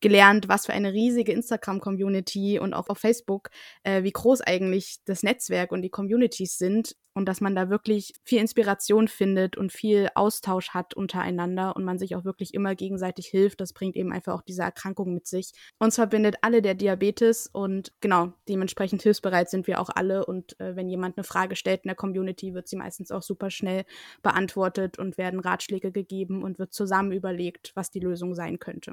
gelernt, 0.00 0.48
was 0.48 0.64
für 0.64 0.72
eine 0.72 0.92
riesige 0.92 1.32
Instagram-Community 1.32 2.58
und 2.58 2.72
auch 2.72 2.88
auf 2.88 2.98
Facebook, 2.98 3.50
äh, 3.82 4.04
wie 4.04 4.12
groß 4.12 4.40
eigentlich 4.40 5.00
das 5.04 5.22
Netzwerk 5.22 5.70
und 5.70 5.82
die 5.82 5.90
Communities 5.90 6.56
sind 6.56 6.96
und 7.14 7.26
dass 7.26 7.40
man 7.40 7.54
da 7.54 7.68
wirklich 7.68 8.14
viel 8.24 8.40
Inspiration 8.40 9.08
findet 9.08 9.56
und 9.56 9.72
viel 9.72 10.08
Austausch 10.14 10.70
hat 10.70 10.94
untereinander 10.94 11.76
und 11.76 11.84
man 11.84 11.98
sich 11.98 12.16
auch 12.16 12.24
wirklich 12.24 12.54
immer 12.54 12.74
gegenseitig 12.74 13.26
hilft. 13.26 13.60
Das 13.60 13.72
bringt 13.72 13.96
eben 13.96 14.12
einfach 14.12 14.34
auch 14.34 14.42
diese 14.42 14.62
Erkrankung 14.62 15.12
mit 15.12 15.26
sich. 15.26 15.52
Uns 15.78 15.96
verbindet 15.96 16.36
alle 16.42 16.62
der 16.62 16.74
Diabetes 16.74 17.48
und 17.52 17.92
genau, 18.00 18.32
dementsprechend 18.48 19.02
hilfsbereit 19.02 19.50
sind 19.50 19.66
wir 19.66 19.80
auch 19.80 19.90
alle. 19.94 20.24
Und 20.26 20.58
äh, 20.60 20.76
wenn 20.76 20.88
jemand 20.88 21.16
eine 21.16 21.24
Frage 21.24 21.56
stellt 21.56 21.84
in 21.84 21.88
der 21.88 21.96
Community, 21.96 22.54
wird 22.54 22.68
sie 22.68 22.76
meistens 22.76 23.10
auch 23.10 23.22
super 23.22 23.50
schnell 23.50 23.84
beantwortet 24.22 24.98
und 24.98 25.18
werden 25.18 25.40
Ratschläge 25.40 25.92
gegeben 25.92 26.42
und 26.42 26.58
wird 26.58 26.72
zusammen 26.72 27.12
überlegt, 27.12 27.72
was 27.74 27.90
die 27.90 28.00
Lösung 28.00 28.34
sein 28.34 28.58
könnte. 28.58 28.92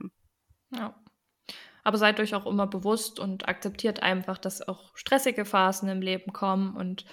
Ja. 0.71 0.95
Aber 1.83 1.97
seid 1.97 2.19
euch 2.19 2.35
auch 2.35 2.45
immer 2.45 2.67
bewusst 2.67 3.19
und 3.19 3.47
akzeptiert 3.47 4.03
einfach, 4.03 4.37
dass 4.37 4.67
auch 4.67 4.95
stressige 4.95 5.45
Phasen 5.45 5.89
im 5.89 6.01
Leben 6.01 6.33
kommen. 6.33 6.75
Und 6.75 7.05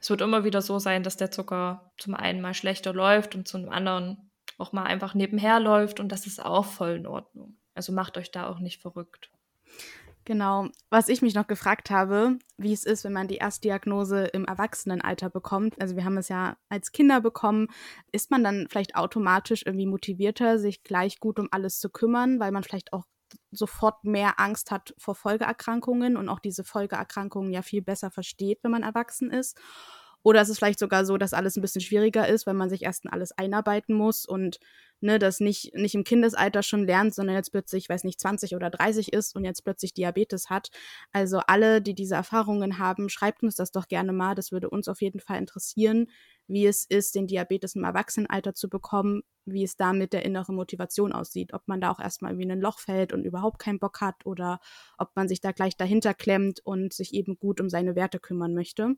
es 0.00 0.10
wird 0.10 0.20
immer 0.20 0.44
wieder 0.44 0.62
so 0.62 0.78
sein, 0.78 1.02
dass 1.02 1.16
der 1.16 1.30
Zucker 1.30 1.92
zum 1.98 2.14
einen 2.14 2.40
mal 2.40 2.54
schlechter 2.54 2.92
läuft 2.92 3.34
und 3.34 3.48
zum 3.48 3.68
anderen 3.68 4.30
auch 4.58 4.72
mal 4.72 4.84
einfach 4.84 5.14
nebenher 5.14 5.60
läuft 5.60 6.00
und 6.00 6.10
das 6.10 6.26
ist 6.26 6.44
auch 6.44 6.64
voll 6.64 6.92
in 6.92 7.06
Ordnung. 7.06 7.56
Also 7.74 7.92
macht 7.92 8.16
euch 8.16 8.30
da 8.30 8.48
auch 8.48 8.60
nicht 8.60 8.80
verrückt. 8.80 9.30
Genau. 10.26 10.68
Was 10.88 11.08
ich 11.08 11.20
mich 11.20 11.34
noch 11.34 11.46
gefragt 11.46 11.90
habe, 11.90 12.38
wie 12.56 12.72
es 12.72 12.84
ist, 12.84 13.04
wenn 13.04 13.12
man 13.12 13.28
die 13.28 13.36
Erstdiagnose 13.36 14.24
im 14.26 14.46
Erwachsenenalter 14.46 15.28
bekommt. 15.28 15.78
Also 15.80 15.96
wir 15.96 16.04
haben 16.04 16.16
es 16.16 16.28
ja 16.28 16.56
als 16.70 16.92
Kinder 16.92 17.20
bekommen. 17.20 17.68
Ist 18.10 18.30
man 18.30 18.42
dann 18.42 18.66
vielleicht 18.70 18.96
automatisch 18.96 19.66
irgendwie 19.66 19.86
motivierter, 19.86 20.58
sich 20.58 20.82
gleich 20.82 21.20
gut 21.20 21.38
um 21.38 21.48
alles 21.50 21.78
zu 21.78 21.90
kümmern, 21.90 22.40
weil 22.40 22.52
man 22.52 22.62
vielleicht 22.62 22.94
auch 22.94 23.04
sofort 23.50 24.04
mehr 24.04 24.40
Angst 24.40 24.70
hat 24.70 24.94
vor 24.98 25.14
Folgeerkrankungen 25.14 26.16
und 26.16 26.28
auch 26.28 26.40
diese 26.40 26.64
Folgeerkrankungen 26.64 27.52
ja 27.52 27.62
viel 27.62 27.82
besser 27.82 28.10
versteht, 28.10 28.60
wenn 28.62 28.70
man 28.70 28.82
erwachsen 28.82 29.30
ist? 29.30 29.58
Oder 30.24 30.40
ist 30.40 30.48
es 30.48 30.56
vielleicht 30.58 30.78
sogar 30.78 31.04
so, 31.04 31.18
dass 31.18 31.34
alles 31.34 31.56
ein 31.56 31.60
bisschen 31.60 31.82
schwieriger 31.82 32.26
ist, 32.26 32.46
weil 32.46 32.54
man 32.54 32.70
sich 32.70 32.82
erst 32.82 33.04
in 33.04 33.10
alles 33.10 33.32
einarbeiten 33.32 33.94
muss 33.94 34.24
und 34.24 34.58
ne, 35.00 35.18
das 35.18 35.38
nicht, 35.38 35.74
nicht 35.74 35.94
im 35.94 36.02
Kindesalter 36.02 36.62
schon 36.62 36.86
lernt, 36.86 37.14
sondern 37.14 37.36
jetzt 37.36 37.50
plötzlich, 37.52 37.90
weiß 37.90 38.04
nicht, 38.04 38.18
20 38.18 38.56
oder 38.56 38.70
30 38.70 39.12
ist 39.12 39.36
und 39.36 39.44
jetzt 39.44 39.64
plötzlich 39.64 39.92
Diabetes 39.92 40.48
hat. 40.48 40.70
Also 41.12 41.40
alle, 41.46 41.82
die 41.82 41.94
diese 41.94 42.14
Erfahrungen 42.14 42.78
haben, 42.78 43.10
schreibt 43.10 43.42
uns 43.42 43.54
das 43.54 43.70
doch 43.70 43.86
gerne 43.86 44.14
mal. 44.14 44.34
Das 44.34 44.50
würde 44.50 44.70
uns 44.70 44.88
auf 44.88 45.02
jeden 45.02 45.20
Fall 45.20 45.38
interessieren, 45.38 46.06
wie 46.46 46.66
es 46.66 46.84
ist, 46.84 47.14
den 47.14 47.26
Diabetes 47.26 47.74
im 47.74 47.84
Erwachsenenalter 47.84 48.54
zu 48.54 48.68
bekommen, 48.68 49.22
wie 49.46 49.64
es 49.64 49.76
da 49.76 49.92
mit 49.92 50.12
der 50.12 50.24
inneren 50.24 50.56
Motivation 50.56 51.12
aussieht, 51.12 51.52
ob 51.52 51.66
man 51.66 51.80
da 51.80 51.90
auch 51.90 52.00
erstmal 52.00 52.38
wie 52.38 52.42
in 52.42 52.52
ein 52.52 52.60
Loch 52.60 52.78
fällt 52.78 53.12
und 53.12 53.24
überhaupt 53.24 53.58
keinen 53.58 53.78
Bock 53.78 54.00
hat 54.00 54.24
oder 54.24 54.60
ob 54.98 55.14
man 55.16 55.28
sich 55.28 55.40
da 55.40 55.52
gleich 55.52 55.76
dahinter 55.76 56.14
klemmt 56.14 56.60
und 56.64 56.92
sich 56.92 57.14
eben 57.14 57.38
gut 57.38 57.60
um 57.60 57.68
seine 57.68 57.96
Werte 57.96 58.20
kümmern 58.20 58.54
möchte. 58.54 58.94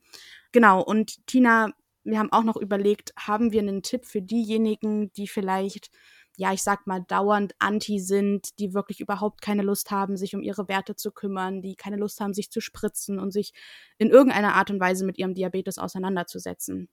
Genau, 0.52 0.82
und 0.82 1.26
Tina, 1.26 1.72
wir 2.04 2.18
haben 2.18 2.32
auch 2.32 2.44
noch 2.44 2.56
überlegt, 2.56 3.12
haben 3.18 3.52
wir 3.52 3.61
einen 3.61 3.82
Tipp 3.82 4.06
für 4.06 4.22
diejenigen, 4.22 5.12
die 5.12 5.26
vielleicht 5.26 5.90
ja, 6.37 6.52
ich 6.52 6.62
sag 6.62 6.87
mal, 6.87 7.00
dauernd 7.00 7.54
anti 7.59 7.98
sind, 7.98 8.59
die 8.59 8.74
wirklich 8.74 9.00
überhaupt 9.00 9.40
keine 9.40 9.62
Lust 9.62 9.90
haben, 9.90 10.16
sich 10.16 10.35
um 10.35 10.42
ihre 10.42 10.68
Werte 10.68 10.94
zu 10.94 11.11
kümmern, 11.11 11.62
die 11.62 11.76
keine 11.76 11.96
Lust 11.96 12.20
haben, 12.20 12.35
sich 12.35 12.50
zu 12.50 12.61
spritzen 12.61 13.18
und 13.18 13.32
sich 13.32 13.52
in 13.98 14.11
irgendeiner 14.11 14.54
Art 14.54 14.70
und 14.70 14.78
Weise 14.78 15.06
mit 15.06 15.16
ihrem 15.18 15.35
Diabetes 15.35 15.78
auseinanderzusetzen. 15.78 16.88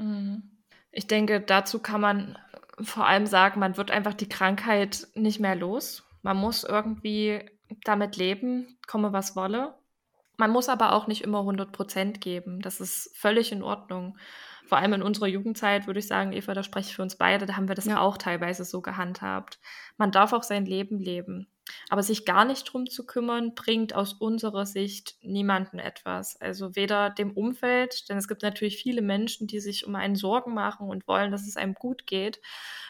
Mhm. 0.00 0.42
Ich 0.92 1.06
denke, 1.06 1.40
dazu 1.40 1.78
kann 1.78 2.00
man 2.00 2.38
vor 2.80 3.06
allem 3.06 3.26
sagen, 3.26 3.60
man 3.60 3.76
wird 3.76 3.90
einfach 3.90 4.14
die 4.14 4.28
Krankheit 4.28 5.06
nicht 5.14 5.38
mehr 5.38 5.54
los. 5.54 6.04
Man 6.22 6.36
muss 6.36 6.64
irgendwie 6.64 7.44
damit 7.84 8.16
leben, 8.16 8.78
komme 8.86 9.12
was 9.12 9.36
wolle. 9.36 9.74
Man 10.36 10.50
muss 10.50 10.68
aber 10.68 10.94
auch 10.94 11.06
nicht 11.06 11.22
immer 11.22 11.40
100 11.40 11.70
Prozent 11.70 12.20
geben. 12.20 12.60
Das 12.60 12.80
ist 12.80 13.14
völlig 13.16 13.52
in 13.52 13.62
Ordnung 13.62 14.16
vor 14.70 14.78
allem 14.78 14.92
in 14.92 15.02
unserer 15.02 15.26
Jugendzeit, 15.26 15.88
würde 15.88 15.98
ich 15.98 16.06
sagen, 16.06 16.32
Eva, 16.32 16.54
da 16.54 16.62
spreche 16.62 16.90
ich 16.90 16.94
für 16.94 17.02
uns 17.02 17.16
beide, 17.16 17.44
da 17.44 17.56
haben 17.56 17.66
wir 17.66 17.74
das 17.74 17.86
ja. 17.86 18.00
auch 18.00 18.16
teilweise 18.16 18.64
so 18.64 18.80
gehandhabt. 18.80 19.58
Man 19.96 20.12
darf 20.12 20.32
auch 20.32 20.44
sein 20.44 20.64
Leben 20.64 21.00
leben. 21.00 21.48
Aber 21.88 22.02
sich 22.02 22.24
gar 22.24 22.44
nicht 22.44 22.64
drum 22.64 22.88
zu 22.88 23.06
kümmern, 23.06 23.54
bringt 23.54 23.94
aus 23.94 24.12
unserer 24.14 24.66
Sicht 24.66 25.16
niemanden 25.22 25.78
etwas. 25.78 26.40
Also 26.40 26.76
weder 26.76 27.10
dem 27.10 27.32
Umfeld, 27.32 28.08
denn 28.08 28.18
es 28.18 28.28
gibt 28.28 28.42
natürlich 28.42 28.76
viele 28.76 29.02
Menschen, 29.02 29.46
die 29.46 29.60
sich 29.60 29.86
um 29.86 29.94
einen 29.94 30.16
Sorgen 30.16 30.54
machen 30.54 30.88
und 30.88 31.06
wollen, 31.08 31.30
dass 31.30 31.46
es 31.46 31.56
einem 31.56 31.74
gut 31.74 32.06
geht, 32.06 32.40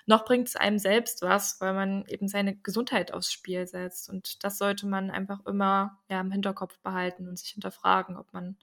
noch 0.06 0.24
bringt 0.24 0.48
es 0.48 0.56
einem 0.56 0.78
selbst 0.78 1.22
was, 1.22 1.60
weil 1.60 1.74
man 1.74 2.04
eben 2.06 2.28
seine 2.28 2.56
Gesundheit 2.56 3.12
aufs 3.12 3.32
Spiel 3.32 3.66
setzt. 3.66 4.08
Und 4.08 4.42
das 4.44 4.58
sollte 4.58 4.86
man 4.86 5.10
einfach 5.10 5.44
immer 5.46 5.98
ja, 6.08 6.20
im 6.20 6.32
Hinterkopf 6.32 6.78
behalten 6.80 7.28
und 7.28 7.38
sich 7.38 7.50
hinterfragen, 7.50 8.16
ob 8.16 8.32
man 8.32 8.56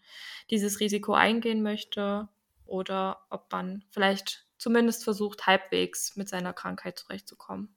dieses 0.50 0.80
Risiko 0.80 1.14
eingehen 1.14 1.64
möchte 1.64 2.28
oder 2.66 3.26
ob 3.30 3.52
man 3.52 3.86
vielleicht 3.90 4.46
zumindest 4.58 5.04
versucht, 5.04 5.46
halbwegs 5.46 6.16
mit 6.16 6.28
seiner 6.30 6.54
Krankheit 6.54 7.00
zurechtzukommen. 7.00 7.76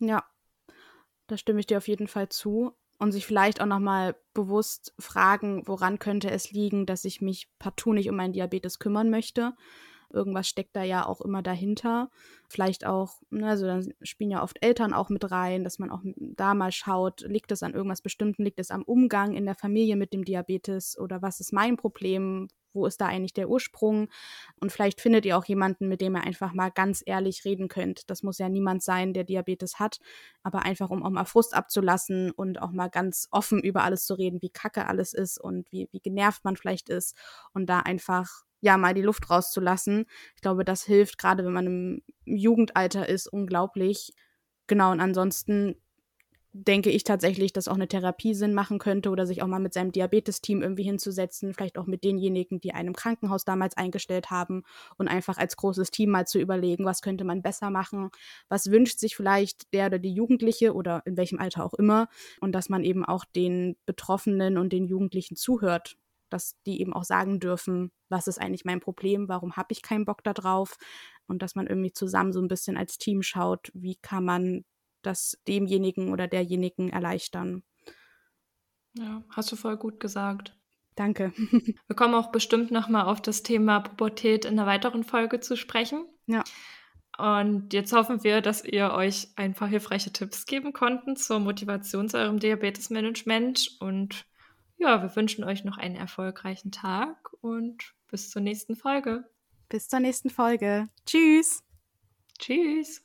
Ja, 0.00 0.24
da 1.32 1.38
stimme 1.38 1.60
ich 1.60 1.66
dir 1.66 1.78
auf 1.78 1.88
jeden 1.88 2.08
Fall 2.08 2.28
zu. 2.28 2.72
Und 2.98 3.10
sich 3.10 3.26
vielleicht 3.26 3.60
auch 3.60 3.66
nochmal 3.66 4.14
bewusst 4.32 4.94
fragen, 4.96 5.66
woran 5.66 5.98
könnte 5.98 6.30
es 6.30 6.52
liegen, 6.52 6.86
dass 6.86 7.04
ich 7.04 7.20
mich 7.20 7.48
partout 7.58 7.94
nicht 7.94 8.08
um 8.08 8.14
meinen 8.14 8.32
Diabetes 8.32 8.78
kümmern 8.78 9.10
möchte. 9.10 9.54
Irgendwas 10.12 10.46
steckt 10.46 10.76
da 10.76 10.84
ja 10.84 11.04
auch 11.04 11.20
immer 11.20 11.42
dahinter. 11.42 12.10
Vielleicht 12.48 12.86
auch, 12.86 13.20
ne, 13.30 13.48
also 13.48 13.66
dann 13.66 13.92
spielen 14.02 14.30
ja 14.30 14.42
oft 14.42 14.62
Eltern 14.62 14.92
auch 14.92 15.08
mit 15.08 15.32
rein, 15.32 15.64
dass 15.64 15.80
man 15.80 15.90
auch 15.90 16.02
da 16.16 16.54
mal 16.54 16.70
schaut, 16.70 17.22
liegt 17.22 17.50
es 17.50 17.64
an 17.64 17.74
irgendwas 17.74 18.02
Bestimmten, 18.02 18.44
liegt 18.44 18.60
es 18.60 18.70
am 18.70 18.82
Umgang 18.82 19.34
in 19.34 19.46
der 19.46 19.56
Familie 19.56 19.96
mit 19.96 20.12
dem 20.12 20.24
Diabetes 20.24 20.96
oder 20.96 21.22
was 21.22 21.40
ist 21.40 21.52
mein 21.52 21.76
Problem, 21.76 22.48
wo 22.74 22.86
ist 22.86 23.00
da 23.00 23.06
eigentlich 23.06 23.34
der 23.34 23.48
Ursprung? 23.48 24.08
Und 24.60 24.72
vielleicht 24.72 25.00
findet 25.00 25.24
ihr 25.26 25.36
auch 25.36 25.44
jemanden, 25.44 25.88
mit 25.88 26.00
dem 26.00 26.16
ihr 26.16 26.22
einfach 26.22 26.52
mal 26.52 26.70
ganz 26.70 27.02
ehrlich 27.04 27.44
reden 27.44 27.68
könnt. 27.68 28.10
Das 28.10 28.22
muss 28.22 28.38
ja 28.38 28.48
niemand 28.48 28.82
sein, 28.82 29.12
der 29.12 29.24
Diabetes 29.24 29.78
hat, 29.78 29.98
aber 30.42 30.62
einfach, 30.62 30.90
um 30.90 31.02
auch 31.02 31.10
mal 31.10 31.24
Frust 31.24 31.54
abzulassen 31.54 32.30
und 32.30 32.60
auch 32.60 32.72
mal 32.72 32.88
ganz 32.88 33.28
offen 33.30 33.60
über 33.62 33.84
alles 33.84 34.06
zu 34.06 34.14
reden, 34.14 34.42
wie 34.42 34.50
kacke 34.50 34.86
alles 34.86 35.12
ist 35.12 35.38
und 35.38 35.70
wie, 35.72 35.88
wie 35.92 36.00
genervt 36.00 36.44
man 36.44 36.56
vielleicht 36.56 36.88
ist 36.88 37.16
und 37.52 37.66
da 37.66 37.80
einfach 37.80 38.44
ja 38.60 38.78
mal 38.78 38.94
die 38.94 39.02
Luft 39.02 39.28
rauszulassen. 39.28 40.06
Ich 40.36 40.40
glaube, 40.40 40.64
das 40.64 40.84
hilft 40.84 41.18
gerade, 41.18 41.44
wenn 41.44 41.52
man 41.52 41.66
im 41.66 42.02
Jugendalter 42.24 43.08
ist, 43.08 43.26
unglaublich. 43.26 44.14
Genau, 44.68 44.92
und 44.92 45.00
ansonsten 45.00 45.76
denke 46.54 46.90
ich 46.90 47.04
tatsächlich, 47.04 47.52
dass 47.54 47.66
auch 47.66 47.74
eine 47.74 47.88
Therapie 47.88 48.34
Sinn 48.34 48.52
machen 48.52 48.78
könnte 48.78 49.08
oder 49.10 49.26
sich 49.26 49.42
auch 49.42 49.46
mal 49.46 49.58
mit 49.58 49.72
seinem 49.72 49.90
Diabetesteam 49.90 50.60
irgendwie 50.60 50.82
hinzusetzen, 50.82 51.54
vielleicht 51.54 51.78
auch 51.78 51.86
mit 51.86 52.04
denjenigen, 52.04 52.60
die 52.60 52.74
einen 52.74 52.88
im 52.88 52.94
Krankenhaus 52.94 53.44
damals 53.44 53.76
eingestellt 53.76 54.30
haben 54.30 54.62
und 54.98 55.08
einfach 55.08 55.38
als 55.38 55.56
großes 55.56 55.90
Team 55.90 56.10
mal 56.10 56.26
zu 56.26 56.38
überlegen, 56.38 56.84
was 56.84 57.00
könnte 57.00 57.24
man 57.24 57.42
besser 57.42 57.70
machen, 57.70 58.10
was 58.48 58.70
wünscht 58.70 58.98
sich 58.98 59.16
vielleicht 59.16 59.72
der 59.72 59.86
oder 59.86 59.98
die 59.98 60.12
Jugendliche 60.12 60.74
oder 60.74 61.02
in 61.06 61.16
welchem 61.16 61.38
Alter 61.38 61.64
auch 61.64 61.74
immer? 61.74 62.08
Und 62.40 62.52
dass 62.52 62.68
man 62.68 62.84
eben 62.84 63.04
auch 63.04 63.24
den 63.24 63.76
Betroffenen 63.86 64.58
und 64.58 64.74
den 64.74 64.86
Jugendlichen 64.86 65.36
zuhört, 65.36 65.96
dass 66.28 66.56
die 66.66 66.80
eben 66.80 66.92
auch 66.92 67.04
sagen 67.04 67.40
dürfen, 67.40 67.92
was 68.10 68.26
ist 68.26 68.38
eigentlich 68.40 68.64
mein 68.64 68.80
Problem, 68.80 69.28
warum 69.28 69.56
habe 69.56 69.68
ich 69.70 69.82
keinen 69.82 70.04
Bock 70.04 70.22
darauf 70.22 70.76
und 71.26 71.42
dass 71.42 71.54
man 71.54 71.66
irgendwie 71.66 71.92
zusammen 71.92 72.32
so 72.32 72.40
ein 72.40 72.48
bisschen 72.48 72.76
als 72.76 72.98
Team 72.98 73.22
schaut, 73.22 73.70
wie 73.74 73.96
kann 73.96 74.24
man 74.24 74.64
das 75.02 75.38
demjenigen 75.46 76.12
oder 76.12 76.28
derjenigen 76.28 76.88
erleichtern. 76.88 77.62
Ja, 78.94 79.22
hast 79.30 79.50
du 79.52 79.56
voll 79.56 79.76
gut 79.76 80.00
gesagt. 80.00 80.56
Danke. 80.94 81.32
Wir 81.86 81.96
kommen 81.96 82.14
auch 82.14 82.30
bestimmt 82.32 82.70
nochmal 82.70 83.06
auf 83.06 83.22
das 83.22 83.42
Thema 83.42 83.80
Pubertät 83.80 84.44
in 84.44 84.58
einer 84.58 84.66
weiteren 84.66 85.04
Folge 85.04 85.40
zu 85.40 85.56
sprechen. 85.56 86.04
Ja. 86.26 86.44
Und 87.18 87.72
jetzt 87.72 87.92
hoffen 87.92 88.24
wir, 88.24 88.40
dass 88.40 88.64
ihr 88.64 88.92
euch 88.92 89.28
ein 89.36 89.52
paar 89.52 89.68
hilfreiche 89.68 90.12
Tipps 90.12 90.46
geben 90.46 90.72
konnten 90.72 91.14
zur 91.14 91.40
Motivation 91.40 92.08
zu 92.08 92.16
eurem 92.16 92.38
Diabetesmanagement. 92.38 93.76
Und 93.80 94.24
ja, 94.78 95.02
wir 95.02 95.14
wünschen 95.14 95.44
euch 95.44 95.62
noch 95.64 95.76
einen 95.76 95.96
erfolgreichen 95.96 96.72
Tag 96.72 97.30
und 97.42 97.94
bis 98.10 98.30
zur 98.30 98.40
nächsten 98.40 98.76
Folge. 98.76 99.24
Bis 99.68 99.88
zur 99.88 100.00
nächsten 100.00 100.30
Folge. 100.30 100.88
Tschüss. 101.06 101.62
Tschüss. 102.38 103.02